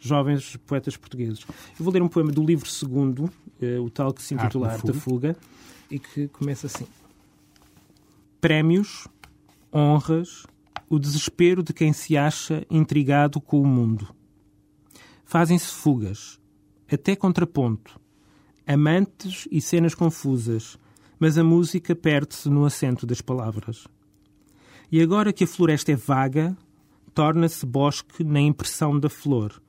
jovens 0.00 0.56
poetas 0.66 0.96
portugueses. 0.96 1.44
Eu 1.78 1.84
vou 1.84 1.92
ler 1.92 2.02
um 2.02 2.08
poema 2.08 2.30
do 2.30 2.44
livro 2.44 2.68
segundo, 2.68 3.30
eh, 3.60 3.78
o 3.78 3.88
tal 3.88 4.12
que 4.12 4.22
se 4.22 4.34
intitula 4.34 4.68
Arte 4.68 4.86
da 4.86 4.94
Fuga, 4.94 5.36
e 5.90 5.98
que 5.98 6.28
começa 6.28 6.66
assim. 6.66 6.86
Prémios, 8.40 9.06
honras, 9.72 10.46
o 10.88 10.98
desespero 10.98 11.62
de 11.62 11.72
quem 11.72 11.92
se 11.92 12.16
acha 12.16 12.66
intrigado 12.70 13.40
com 13.40 13.60
o 13.60 13.66
mundo. 13.66 14.08
Fazem-se 15.24 15.68
fugas, 15.68 16.38
até 16.90 17.16
contraponto, 17.16 17.98
amantes 18.66 19.48
e 19.50 19.60
cenas 19.60 19.94
confusas, 19.94 20.76
mas 21.18 21.38
a 21.38 21.44
música 21.44 21.94
perde-se 21.94 22.50
no 22.50 22.64
acento 22.64 23.06
das 23.06 23.20
palavras. 23.20 23.86
E 24.92 25.00
agora 25.00 25.32
que 25.32 25.44
a 25.44 25.46
floresta 25.46 25.90
é 25.90 25.96
vaga, 25.96 26.54
torna-se 27.14 27.64
bosque 27.64 28.22
na 28.22 28.42
impressão 28.42 29.00
da 29.00 29.08
flor. 29.08 29.62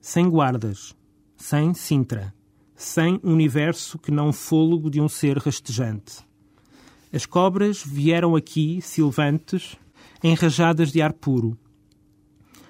Sem 0.00 0.28
guardas, 0.28 0.96
sem 1.36 1.72
Sintra, 1.74 2.34
sem 2.74 3.20
universo 3.22 4.00
que 4.00 4.10
não 4.10 4.32
fôlego 4.32 4.90
de 4.90 5.00
um 5.00 5.08
ser 5.08 5.38
rastejante. 5.38 6.26
As 7.12 7.24
cobras 7.24 7.84
vieram 7.86 8.34
aqui, 8.34 8.80
silvantes, 8.82 9.76
enrajadas 10.24 10.90
de 10.90 11.00
ar 11.00 11.12
puro. 11.12 11.56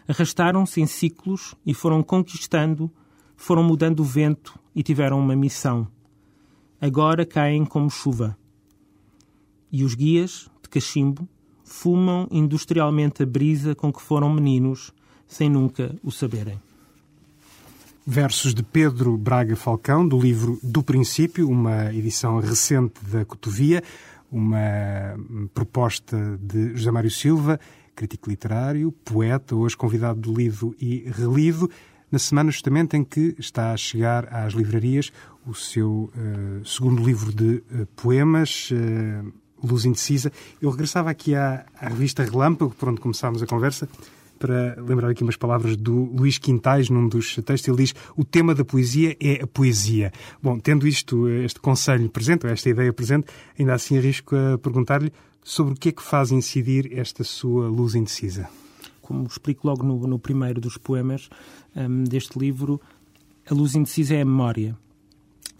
arrastaram-se 0.06 0.78
em 0.78 0.86
ciclos 0.86 1.54
e 1.64 1.72
foram 1.72 2.02
conquistando, 2.02 2.92
foram 3.34 3.62
mudando 3.62 4.00
o 4.00 4.04
vento 4.04 4.58
e 4.74 4.82
tiveram 4.82 5.18
uma 5.18 5.34
missão. 5.34 5.88
Agora 6.78 7.24
caem 7.24 7.64
como 7.64 7.88
chuva. 7.88 8.36
E 9.70 9.82
os 9.82 9.94
guias, 9.94 10.50
de 10.62 10.68
cachimbo, 10.68 11.26
fumam 11.72 12.28
industrialmente 12.30 13.22
a 13.22 13.26
brisa 13.26 13.74
com 13.74 13.90
que 13.92 14.02
foram 14.02 14.32
meninos, 14.32 14.92
sem 15.26 15.48
nunca 15.48 15.94
o 16.04 16.10
saberem. 16.10 16.60
Versos 18.06 18.54
de 18.54 18.62
Pedro 18.62 19.16
Braga 19.16 19.56
Falcão, 19.56 20.06
do 20.06 20.20
livro 20.20 20.58
Do 20.62 20.82
Princípio, 20.82 21.48
uma 21.48 21.92
edição 21.94 22.38
recente 22.40 23.02
da 23.06 23.24
Cotovia, 23.24 23.82
uma 24.30 25.16
proposta 25.54 26.38
de 26.40 26.76
José 26.76 26.90
Mário 26.90 27.10
Silva, 27.10 27.58
crítico 27.94 28.28
literário, 28.28 28.92
poeta, 29.04 29.56
hoje 29.56 29.76
convidado 29.76 30.20
de 30.20 30.30
lido 30.30 30.74
e 30.80 31.10
relido, 31.10 31.70
na 32.10 32.18
semana 32.18 32.50
justamente 32.50 32.96
em 32.96 33.04
que 33.04 33.34
está 33.38 33.72
a 33.72 33.76
chegar 33.76 34.28
às 34.34 34.52
livrarias 34.52 35.10
o 35.46 35.54
seu 35.54 36.10
uh, 36.14 36.66
segundo 36.66 37.02
livro 37.02 37.32
de 37.32 37.62
uh, 37.72 37.86
poemas, 37.96 38.70
uh, 38.70 39.32
Luz 39.62 39.84
Indecisa. 39.84 40.32
Eu 40.60 40.70
regressava 40.70 41.10
aqui 41.10 41.34
à, 41.34 41.64
à 41.80 41.88
revista 41.88 42.22
Relâmpago, 42.22 42.74
por 42.78 42.88
onde 42.88 43.00
começámos 43.00 43.42
a 43.42 43.46
conversa, 43.46 43.88
para 44.42 44.74
lembrar 44.82 45.10
aqui 45.10 45.22
umas 45.22 45.36
palavras 45.36 45.76
do 45.76 46.04
Luís 46.06 46.36
Quintais, 46.36 46.90
num 46.90 47.08
dos 47.08 47.36
textos, 47.36 47.68
ele 47.68 47.76
diz: 47.76 47.94
O 48.16 48.24
tema 48.24 48.54
da 48.56 48.64
poesia 48.64 49.16
é 49.20 49.42
a 49.42 49.46
poesia. 49.46 50.12
Bom, 50.42 50.58
tendo 50.58 50.86
isto, 50.86 51.28
este 51.28 51.60
conselho 51.60 52.08
presente, 52.10 52.44
ou 52.44 52.52
esta 52.52 52.68
ideia 52.68 52.92
presente, 52.92 53.28
ainda 53.56 53.74
assim 53.74 53.96
arrisco 53.96 54.34
a 54.34 54.58
perguntar-lhe 54.58 55.12
sobre 55.44 55.74
o 55.74 55.76
que 55.76 55.90
é 55.90 55.92
que 55.92 56.02
faz 56.02 56.32
incidir 56.32 56.98
esta 56.98 57.22
sua 57.22 57.68
luz 57.68 57.94
indecisa. 57.94 58.48
Como 59.00 59.26
explico 59.26 59.66
logo 59.66 59.84
no, 59.84 60.06
no 60.08 60.18
primeiro 60.18 60.60
dos 60.60 60.76
poemas 60.76 61.28
um, 61.76 62.02
deste 62.02 62.36
livro, 62.36 62.80
a 63.48 63.54
luz 63.54 63.76
indecisa 63.76 64.14
é 64.14 64.22
a 64.22 64.24
memória. 64.24 64.76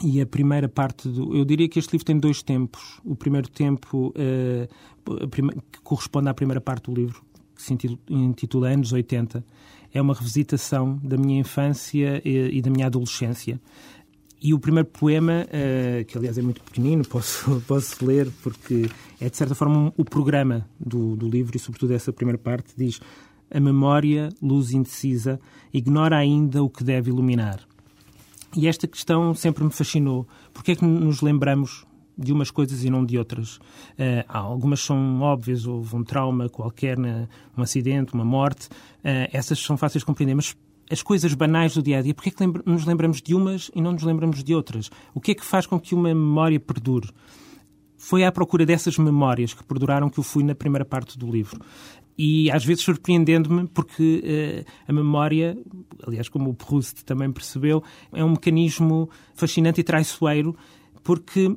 E 0.03 0.21
a 0.21 0.27
primeira 0.27 0.69
parte 0.69 1.09
do. 1.09 1.37
Eu 1.37 1.45
diria 1.45 1.69
que 1.69 1.79
este 1.79 1.93
livro 1.93 2.05
tem 2.05 2.19
dois 2.19 2.43
tempos. 2.43 3.01
O 3.05 3.15
primeiro 3.15 3.49
tempo, 3.49 4.13
uh, 4.17 5.29
que 5.71 5.81
corresponde 5.81 6.29
à 6.29 6.35
primeira 6.35 6.61
parte 6.61 6.91
do 6.91 6.95
livro, 6.95 7.23
que 7.55 7.63
se 7.63 7.77
intitula 8.09 8.69
Anos 8.69 8.93
80, 8.93 9.45
é 9.95 10.03
uma 10.03 10.13
revisitação 10.13 10.99
da 11.03 11.17
minha 11.17 11.39
infância 11.39 12.21
e, 12.25 12.59
e 12.59 12.61
da 12.61 12.71
minha 12.71 12.87
adolescência. 12.87 13.61
E 14.41 14.53
o 14.53 14.59
primeiro 14.59 14.89
poema, 14.89 15.47
uh, 15.47 16.05
que 16.05 16.19
aliás 16.19 16.37
é 16.37 16.43
muito 16.43 16.61
pequenino, 16.63 17.05
posso, 17.07 17.63
posso 17.69 18.05
ler, 18.05 18.29
porque 18.43 18.91
é 19.21 19.31
de 19.31 19.37
certa 19.37 19.55
forma 19.55 19.93
o 19.97 20.05
programa 20.05 20.69
do, 20.81 21.15
do 21.15 21.29
livro 21.29 21.57
e, 21.57 21.61
sobretudo, 21.61 21.93
essa 21.93 22.13
primeira 22.13 22.39
parte 22.39 22.73
diz: 22.77 23.01
A 23.49 23.61
memória, 23.61 24.31
luz 24.43 24.73
indecisa, 24.73 25.39
ignora 25.73 26.17
ainda 26.17 26.61
o 26.61 26.69
que 26.69 26.83
deve 26.83 27.11
iluminar. 27.11 27.72
E 28.57 28.69
esta 28.69 28.87
questão 28.87 29.35
sempre 29.35 29.65
me 29.65 29.71
fascinou. 29.71 30.27
Porque 30.53 30.73
é 30.73 30.77
que 30.77 30.85
nos 30.85 31.21
lembramos 31.21 31.85
de 32.17 32.33
umas 32.33 32.51
coisas 32.51 32.85
e 32.85 32.91
não 32.91 33.05
de 33.05 33.19
outras. 33.19 33.57
Uh, 33.57 34.25
algumas 34.29 34.81
são 34.81 35.21
óbvias, 35.21 35.67
houve 35.67 35.97
um 35.97 36.05
trauma 36.05 36.49
qualquer, 36.49 36.99
um 36.99 37.63
acidente, 37.63 38.15
uma 38.15 38.25
morte. 38.25 38.67
Uh, 38.67 39.29
essas 39.33 39.59
são 39.59 39.77
fáceis 39.77 40.03
de 40.03 40.07
compreender, 40.07 40.35
mas 40.35 40.55
as 40.91 41.03
coisas 41.03 41.33
banais 41.33 41.75
do 41.75 41.83
dia 41.83 41.99
a 41.99 42.03
dia, 42.03 42.15
porque 42.15 42.29
é 42.29 42.33
que 42.33 42.47
nos 42.67 42.85
lembramos 42.85 43.23
de 43.23 43.35
umas 43.35 43.71
e 43.75 43.81
não 43.81 43.93
nos 43.93 44.03
lembramos 44.03 44.45
de 44.45 44.55
outras? 44.55 44.91
O 45.15 45.21
que 45.21 45.33
é 45.33 45.35
que 45.35 45.45
faz 45.45 45.67
com 45.67 45.81
que 45.81 45.95
uma 45.95 46.09
memória 46.09 46.61
perdure? 46.61 47.09
Foi 48.05 48.25
à 48.25 48.33
procura 48.33 48.67
dessas 48.67 48.99
memórias 48.99 49.55
que 49.55 49.63
perduraram 49.63 50.11
que 50.11 50.19
eu 50.19 50.25
fui 50.25 50.43
na 50.43 50.57
primeira 50.57 50.85
parte 50.85 51.17
do 51.17 51.31
livro. 51.31 51.61
E 52.19 52.51
às 52.51 52.65
vezes 52.65 52.83
surpreendendo-me, 52.83 53.69
porque 53.69 54.65
uh, 54.67 54.73
a 54.89 54.93
memória, 54.93 55.57
aliás, 56.05 56.29
como 56.29 56.51
o 56.51 56.55
Proust 56.55 57.05
também 57.05 57.31
percebeu, 57.31 57.81
é 58.13 58.25
um 58.25 58.31
mecanismo 58.31 59.09
fascinante 59.37 59.81
e 59.81 59.85
traiçoeiro, 59.85 60.57
porque 61.05 61.55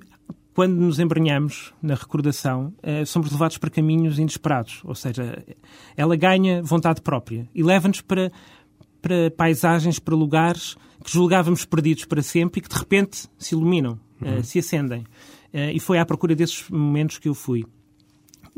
quando 0.54 0.76
nos 0.76 1.00
embrenhamos 1.00 1.74
na 1.82 1.96
recordação, 1.96 2.72
eh, 2.84 3.04
somos 3.06 3.32
levados 3.32 3.58
para 3.58 3.70
caminhos 3.72 4.20
inesperados. 4.20 4.82
Ou 4.86 4.94
seja, 4.94 5.44
ela 5.98 6.16
ganha 6.16 6.62
vontade 6.62 7.02
própria 7.02 7.50
e 7.56 7.64
leva-nos 7.64 8.02
para, 8.02 8.32
para 9.02 9.32
paisagens, 9.32 9.98
para 9.98 10.16
lugares 10.16 10.78
que 11.04 11.12
julgávamos 11.12 11.66
perdidos 11.66 12.06
para 12.06 12.22
sempre 12.22 12.60
e 12.60 12.62
que 12.62 12.70
de 12.70 12.78
repente 12.78 13.28
se 13.38 13.56
iluminam, 13.56 14.00
eh, 14.22 14.36
uhum. 14.36 14.44
se 14.44 14.60
acendem. 14.60 15.04
Eh, 15.56 15.72
e 15.72 15.80
foi 15.80 15.98
à 15.98 16.06
procura 16.06 16.36
desses 16.36 16.70
momentos 16.70 17.18
que 17.18 17.30
eu 17.30 17.34
fui. 17.34 17.66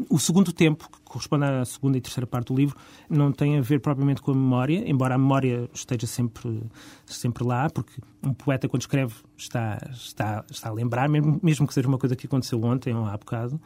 O 0.10 0.18
segundo 0.18 0.52
tempo, 0.52 0.90
que 0.92 1.00
corresponde 1.04 1.46
à 1.46 1.64
segunda 1.64 1.98
e 1.98 2.02
terceira 2.02 2.26
parte 2.26 2.48
do 2.48 2.56
livro, 2.56 2.76
não 3.08 3.32
tem 3.32 3.58
a 3.58 3.62
ver 3.62 3.80
propriamente 3.80 4.22
com 4.22 4.32
a 4.32 4.34
memória, 4.34 4.84
embora 4.88 5.14
a 5.14 5.18
memória 5.18 5.70
esteja 5.74 6.08
sempre, 6.08 6.62
sempre 7.06 7.44
lá, 7.44 7.70
porque 7.70 7.94
um 8.24 8.34
poeta, 8.34 8.68
quando 8.68 8.82
escreve, 8.82 9.14
está, 9.36 9.80
está, 9.92 10.44
está 10.50 10.70
a 10.70 10.72
lembrar, 10.72 11.08
mesmo, 11.08 11.40
mesmo 11.42 11.68
que 11.68 11.74
seja 11.74 11.88
uma 11.88 11.98
coisa 12.00 12.16
que 12.16 12.26
aconteceu 12.26 12.64
ontem 12.64 12.96
ou 12.96 13.06
há 13.06 13.16
bocado. 13.18 13.60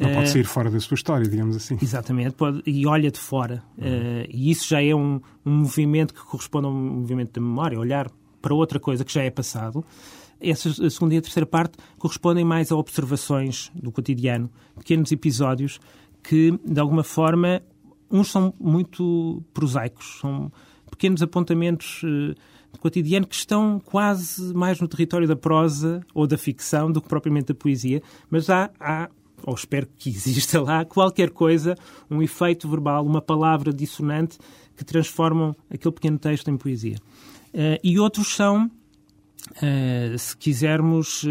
Não 0.00 0.10
uh, 0.10 0.14
pode 0.14 0.30
sair 0.30 0.44
fora 0.44 0.70
da 0.70 0.80
sua 0.80 0.94
história, 0.94 1.26
digamos 1.28 1.56
assim. 1.56 1.78
Exatamente, 1.80 2.32
pode, 2.32 2.62
e 2.66 2.86
olha 2.86 3.10
de 3.10 3.18
fora. 3.18 3.62
Uhum. 3.76 3.86
Uh, 3.86 4.26
e 4.30 4.50
isso 4.50 4.66
já 4.66 4.82
é 4.82 4.94
um, 4.94 5.20
um 5.44 5.58
movimento 5.58 6.14
que 6.14 6.20
corresponde 6.22 6.66
a 6.66 6.70
um 6.70 7.00
movimento 7.00 7.32
da 7.32 7.40
memória, 7.40 7.78
olhar 7.78 8.10
para 8.40 8.54
outra 8.54 8.80
coisa 8.80 9.04
que 9.04 9.12
já 9.12 9.22
é 9.22 9.30
passado. 9.30 9.84
Essa 10.40 10.72
segunda 10.90 11.14
e 11.14 11.18
a 11.18 11.22
terceira 11.22 11.46
parte 11.46 11.76
correspondem 11.98 12.44
mais 12.44 12.70
a 12.70 12.76
observações 12.76 13.70
do 13.74 13.90
cotidiano, 13.90 14.50
pequenos 14.76 15.10
episódios 15.10 15.80
que, 16.22 16.58
de 16.64 16.80
alguma 16.80 17.02
forma, 17.02 17.62
uns 18.10 18.30
são 18.30 18.54
muito 18.58 19.42
prosaicos, 19.52 20.18
são 20.20 20.50
pequenos 20.90 21.22
apontamentos 21.22 22.02
uh, 22.02 22.34
do 22.72 22.78
cotidiano 22.78 23.26
que 23.26 23.34
estão 23.34 23.80
quase 23.84 24.54
mais 24.54 24.80
no 24.80 24.88
território 24.88 25.26
da 25.26 25.36
prosa 25.36 26.00
ou 26.14 26.26
da 26.26 26.38
ficção 26.38 26.90
do 26.90 27.00
que 27.00 27.08
propriamente 27.08 27.48
da 27.48 27.54
poesia, 27.54 28.02
mas 28.30 28.48
há, 28.48 28.70
há 28.80 29.08
ou 29.44 29.54
espero 29.54 29.88
que 29.98 30.10
exista 30.10 30.60
lá, 30.60 30.84
qualquer 30.84 31.30
coisa, 31.30 31.76
um 32.10 32.22
efeito 32.22 32.68
verbal, 32.68 33.04
uma 33.04 33.20
palavra 33.20 33.72
dissonante 33.72 34.38
que 34.76 34.84
transformam 34.84 35.54
aquele 35.70 35.94
pequeno 35.94 36.18
texto 36.18 36.48
em 36.48 36.56
poesia. 36.56 36.96
Uh, 37.48 37.78
e 37.82 37.98
outros 37.98 38.34
são 38.34 38.70
se 40.18 40.36
quisermos, 40.36 41.24
uh, 41.24 41.28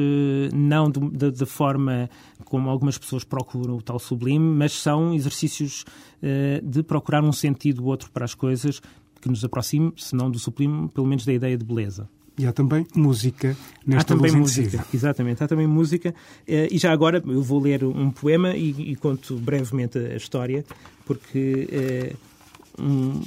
não 0.53 0.89
da 0.89 1.45
forma 1.45 2.09
como 2.45 2.69
algumas 2.69 2.97
pessoas 2.97 3.23
procuram 3.23 3.75
o 3.75 3.81
tal 3.81 3.99
sublime, 3.99 4.45
mas 4.45 4.73
são 4.73 5.13
exercícios 5.13 5.85
uh, 6.21 6.65
de 6.65 6.83
procurar 6.83 7.23
um 7.23 7.31
sentido 7.31 7.83
ou 7.83 7.89
outro 7.89 8.11
para 8.11 8.25
as 8.25 8.33
coisas 8.33 8.81
que 9.21 9.29
nos 9.29 9.43
aproxime, 9.43 9.93
se 9.97 10.15
não 10.15 10.29
do 10.29 10.39
sublime, 10.39 10.89
pelo 10.89 11.07
menos 11.07 11.25
da 11.25 11.33
ideia 11.33 11.57
de 11.57 11.65
beleza. 11.65 12.09
E 12.37 12.45
há 12.45 12.53
também 12.53 12.85
música 12.95 13.57
nesta 13.85 14.13
Há 14.13 14.17
também 14.17 14.31
música, 14.31 14.85
exatamente. 14.93 15.43
Há 15.43 15.47
também 15.47 15.65
música. 15.65 16.13
E 16.47 16.77
já 16.77 16.91
agora 16.93 17.23
eu 17.25 17.41
vou 17.41 17.59
ler 17.59 17.83
um 17.83 18.11
poema 18.11 18.55
e, 18.55 18.91
e 18.91 18.95
conto 18.95 19.37
brevemente 19.37 19.97
a 19.97 20.15
história, 20.15 20.63
porque 21.03 22.15
um, 22.79 23.21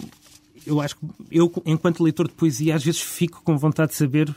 eu 0.66 0.80
acho 0.80 0.96
que 0.96 1.06
eu, 1.30 1.52
enquanto 1.64 2.02
leitor 2.02 2.28
de 2.28 2.34
poesia, 2.34 2.74
às 2.74 2.84
vezes 2.84 3.00
fico 3.00 3.42
com 3.42 3.56
vontade 3.56 3.92
de 3.92 3.96
saber 3.96 4.34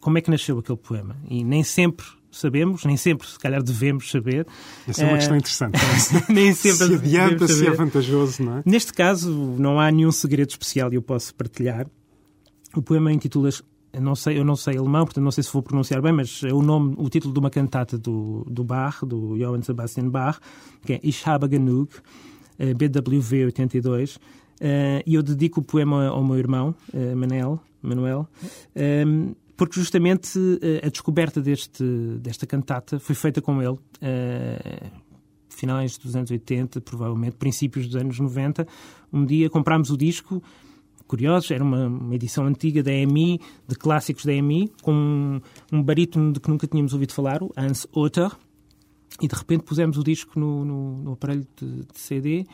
como 0.00 0.18
é 0.18 0.20
que 0.20 0.30
nasceu 0.30 0.58
aquele 0.58 0.78
poema. 0.78 1.16
E 1.28 1.44
nem 1.44 1.62
sempre 1.62 2.06
sabemos, 2.30 2.84
nem 2.84 2.96
sempre, 2.96 3.28
se 3.28 3.38
calhar, 3.38 3.62
devemos 3.62 4.10
saber. 4.10 4.46
Essa 4.86 5.04
é 5.04 5.08
uma 5.08 5.18
questão 5.18 5.36
interessante. 5.36 5.78
nem 6.28 6.52
sempre 6.52 6.86
se 6.86 6.94
adianta, 6.94 7.48
se 7.48 7.66
é 7.66 7.70
vantajoso, 7.70 8.42
não 8.42 8.58
é? 8.58 8.62
Neste 8.66 8.92
caso, 8.92 9.30
não 9.30 9.78
há 9.78 9.90
nenhum 9.90 10.12
segredo 10.12 10.50
especial 10.50 10.92
e 10.92 10.96
eu 10.96 11.02
posso 11.02 11.34
partilhar. 11.34 11.86
O 12.74 12.82
poema 12.82 13.12
intitula-se 13.12 13.62
eu 13.92 14.00
não 14.00 14.16
sei, 14.16 14.36
eu 14.36 14.44
não 14.44 14.56
sei 14.56 14.76
alemão, 14.76 15.04
portanto 15.04 15.22
não 15.22 15.30
sei 15.30 15.44
se 15.44 15.52
vou 15.52 15.62
pronunciar 15.62 16.02
bem, 16.02 16.12
mas 16.12 16.42
é 16.42 16.52
o 16.52 16.60
nome, 16.60 16.96
o 16.98 17.08
título 17.08 17.32
de 17.32 17.38
uma 17.38 17.48
cantata 17.48 17.96
do, 17.96 18.44
do 18.50 18.64
Bach, 18.64 19.04
do 19.04 19.38
Johann 19.38 19.62
Sebastian 19.62 20.08
Bach, 20.08 20.40
que 20.84 20.94
é 20.94 21.00
Ich 21.04 21.22
habe 21.28 21.48
genug, 21.48 21.90
eh, 22.58 22.74
BWV 22.74 23.44
82, 23.44 24.16
Uh, 24.16 24.43
e 25.06 25.14
eu 25.14 25.22
dedico 25.22 25.60
o 25.60 25.62
poema 25.62 26.06
ao 26.06 26.24
meu 26.24 26.38
irmão, 26.38 26.74
uh, 26.92 27.16
Manel, 27.16 27.60
Manuel, 27.82 28.28
ehm, 28.74 29.32
porque 29.56 29.78
justamente 29.78 30.38
a 30.82 30.88
descoberta 30.88 31.40
deste, 31.40 31.84
desta 32.18 32.46
cantata 32.46 32.98
foi 32.98 33.14
feita 33.14 33.40
com 33.40 33.62
ele, 33.62 33.78
finais 35.48 35.96
dos 35.96 36.16
anos 36.16 36.30
80, 36.30 36.80
provavelmente, 36.80 37.36
princípios 37.36 37.86
dos 37.86 37.96
anos 37.96 38.18
90. 38.18 38.66
Um 39.12 39.24
dia 39.24 39.48
comprámos 39.48 39.90
o 39.90 39.96
disco, 39.96 40.42
curiosos, 41.06 41.50
era 41.50 41.62
uma, 41.62 41.86
uma, 41.86 42.14
edição 42.14 42.46
antiga 42.46 42.82
da 42.82 42.92
EMI, 42.92 43.40
de 43.66 43.76
clássicos 43.76 44.24
da 44.24 44.32
EMI, 44.32 44.70
com 44.82 44.92
um, 44.92 45.40
um 45.72 45.82
barítono 45.82 46.32
de 46.32 46.40
que 46.40 46.48
nunca 46.48 46.66
tínhamos 46.66 46.92
ouvido 46.92 47.12
falar, 47.12 47.42
o 47.42 47.52
Hans 47.56 47.86
Otter, 47.92 48.30
e 49.20 49.28
de 49.28 49.34
repente 49.34 49.62
pusemos 49.62 49.96
o 49.96 50.02
disco 50.02 50.38
no, 50.38 50.64
no, 50.64 51.02
no 51.02 51.12
aparelho 51.12 51.46
de, 51.56 51.84
de 51.84 51.98
CD 51.98 52.46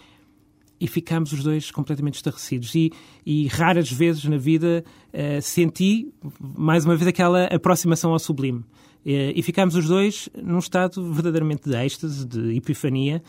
e 0.81 0.87
ficámos 0.87 1.33
os 1.33 1.43
dois 1.43 1.71
completamente 1.71 2.15
estarrecidos. 2.15 2.75
E, 2.75 2.91
e 3.25 3.47
raras 3.49 3.93
vezes 3.93 4.25
na 4.25 4.39
vida 4.39 4.83
uh, 5.13 5.43
senti, 5.43 6.09
mais 6.41 6.85
uma 6.85 6.97
vez, 6.97 7.07
aquela 7.07 7.45
aproximação 7.45 8.13
ao 8.13 8.19
sublime. 8.19 8.61
Uh, 9.05 9.33
e 9.35 9.43
ficámos 9.43 9.75
os 9.75 9.87
dois 9.87 10.29
num 10.43 10.59
estado 10.59 11.13
verdadeiramente 11.13 11.69
de 11.69 11.77
êxtase, 11.77 12.27
de 12.27 12.57
epifania. 12.57 13.23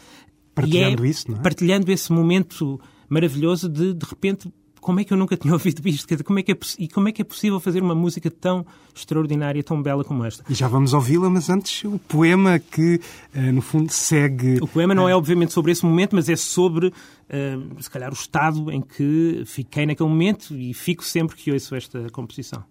Partilhando 0.55 1.05
é, 1.05 1.09
isso, 1.09 1.29
não 1.29 1.37
é? 1.37 1.41
Partilhando 1.41 1.91
esse 1.91 2.11
momento 2.11 2.79
maravilhoso 3.09 3.67
de, 3.67 3.93
de 3.93 4.05
repente, 4.05 4.51
como 4.81 4.99
é 4.99 5.03
que 5.03 5.13
eu 5.13 5.17
nunca 5.17 5.37
tinha 5.37 5.53
ouvido 5.53 5.87
isto? 5.87 6.07
Dizer, 6.07 6.23
como 6.23 6.39
é 6.39 6.43
que 6.43 6.51
é, 6.51 6.57
e 6.79 6.87
como 6.87 7.07
é 7.07 7.11
que 7.11 7.21
é 7.21 7.25
possível 7.25 7.59
fazer 7.59 7.81
uma 7.81 7.95
música 7.95 8.29
tão 8.29 8.65
extraordinária, 8.93 9.63
tão 9.63 9.81
bela 9.81 10.03
como 10.03 10.25
esta? 10.25 10.43
E 10.49 10.53
já 10.53 10.67
vamos 10.67 10.93
ouvi-la, 10.93 11.29
mas 11.29 11.49
antes 11.49 11.85
o 11.85 11.99
poema 11.99 12.59
que, 12.59 12.99
uh, 13.35 13.53
no 13.53 13.61
fundo, 13.61 13.91
segue... 13.91 14.57
O 14.59 14.67
poema 14.67 14.95
não 14.95 15.07
é, 15.07 15.15
obviamente, 15.15 15.53
sobre 15.53 15.71
esse 15.71 15.85
momento, 15.85 16.15
mas 16.15 16.27
é 16.27 16.35
sobre, 16.35 16.87
uh, 16.87 17.81
se 17.81 17.89
calhar, 17.89 18.09
o 18.09 18.13
estado 18.13 18.71
em 18.71 18.81
que 18.81 19.43
fiquei 19.45 19.85
naquele 19.85 20.09
momento 20.09 20.53
e 20.55 20.73
fico 20.73 21.05
sempre 21.05 21.37
que 21.37 21.51
ouço 21.51 21.75
esta 21.75 22.09
composição. 22.09 22.63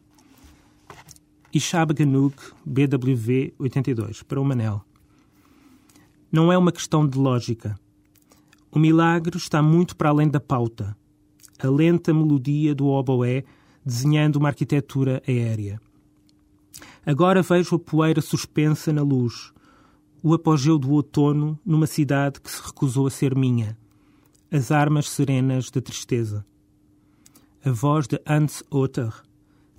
Ishab 1.54 1.94
Ganuk, 1.94 2.36
BWV 2.64 3.54
82, 3.58 4.22
para 4.24 4.40
o 4.40 4.44
Manel. 4.44 4.84
Não 6.30 6.52
é 6.52 6.58
uma 6.58 6.70
questão 6.70 7.06
de 7.06 7.18
lógica. 7.18 7.78
O 8.70 8.78
milagre 8.78 9.36
está 9.36 9.60
muito 9.60 9.96
para 9.96 10.10
além 10.10 10.28
da 10.28 10.38
pauta 10.38 10.96
a 11.62 11.68
lenta 11.68 12.12
melodia 12.12 12.74
do 12.74 12.86
oboé 12.86 13.44
desenhando 13.84 14.36
uma 14.36 14.48
arquitetura 14.48 15.22
aérea. 15.26 15.80
Agora 17.04 17.42
vejo 17.42 17.76
a 17.76 17.78
poeira 17.78 18.20
suspensa 18.20 18.92
na 18.92 19.02
luz, 19.02 19.52
o 20.22 20.34
apogeu 20.34 20.78
do 20.78 20.90
outono 20.92 21.58
numa 21.64 21.86
cidade 21.86 22.40
que 22.40 22.50
se 22.50 22.62
recusou 22.62 23.06
a 23.06 23.10
ser 23.10 23.34
minha, 23.34 23.76
as 24.50 24.70
armas 24.70 25.08
serenas 25.08 25.70
da 25.70 25.80
tristeza. 25.80 26.44
A 27.64 27.70
voz 27.70 28.06
de 28.06 28.20
Hans 28.26 28.62
Otter, 28.70 29.12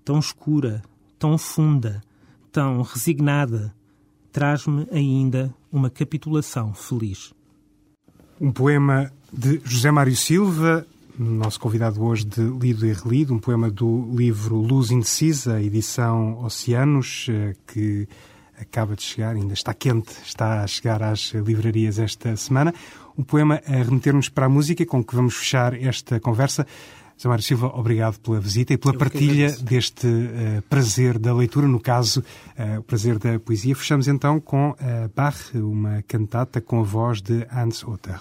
tão 0.04 0.20
escura, 0.20 0.82
tão 1.18 1.38
funda, 1.38 2.02
tão 2.52 2.82
resignada, 2.82 3.74
traz-me 4.32 4.88
ainda 4.92 5.54
uma 5.72 5.90
capitulação 5.90 6.74
feliz. 6.74 7.34
Um 8.40 8.52
poema 8.52 9.12
de 9.32 9.62
José 9.64 9.92
Mário 9.92 10.16
Silva, 10.16 10.86
nosso 11.18 11.60
convidado 11.60 12.04
hoje 12.04 12.26
de 12.26 12.42
Lido 12.42 12.86
e 12.86 12.94
Relido, 12.94 13.34
um 13.34 13.40
poema 13.40 13.70
do 13.70 14.10
livro 14.16 14.56
Luz 14.56 14.92
Indecisa, 14.92 15.62
edição 15.62 16.44
Oceanos, 16.44 17.28
eh, 17.30 17.56
que 17.68 18.08
acaba 18.60 18.96
de 18.96 19.02
chegar, 19.02 19.36
ainda 19.36 19.54
está 19.54 19.74
quente, 19.74 20.12
está 20.26 20.64
a 20.64 20.68
chegar 20.68 21.02
às 21.02 21.32
livrarias 21.34 22.00
esta 22.00 22.36
semana. 22.36 22.74
Um 23.18 23.24
poema 23.24 23.62
a 23.66 23.84
remeter-nos 23.84 24.30
para 24.30 24.46
a 24.46 24.50
música, 24.50 24.86
com 24.86 25.04
que 25.04 25.16
vamos 25.16 25.36
fechar 25.36 25.74
esta 25.74 26.20
conversa. 26.20 26.66
José 27.18 27.30
Mário 27.30 27.44
Silva, 27.44 27.68
obrigado 27.76 28.20
pela 28.20 28.40
visita 28.40 28.74
e 28.74 28.78
pela 28.78 28.98
partilha 28.98 29.52
deste 29.58 30.08
uh, 30.08 30.62
prazer 30.68 31.20
da 31.20 31.34
leitura, 31.34 31.68
no 31.68 31.80
caso, 31.80 32.24
uh, 32.58 32.80
o 32.80 32.84
prazer 32.84 33.20
da 33.20 33.40
poesia. 33.40 33.76
Fechamos 33.76 34.08
então 34.08 34.40
com 34.40 34.72
uh, 34.72 34.76
Bach, 35.16 35.38
uma 35.54 36.04
cantata 36.08 36.60
com 36.60 36.80
a 36.80 36.84
voz 36.84 37.22
de 37.22 37.46
Hans 37.52 37.84
Otter. 37.84 38.20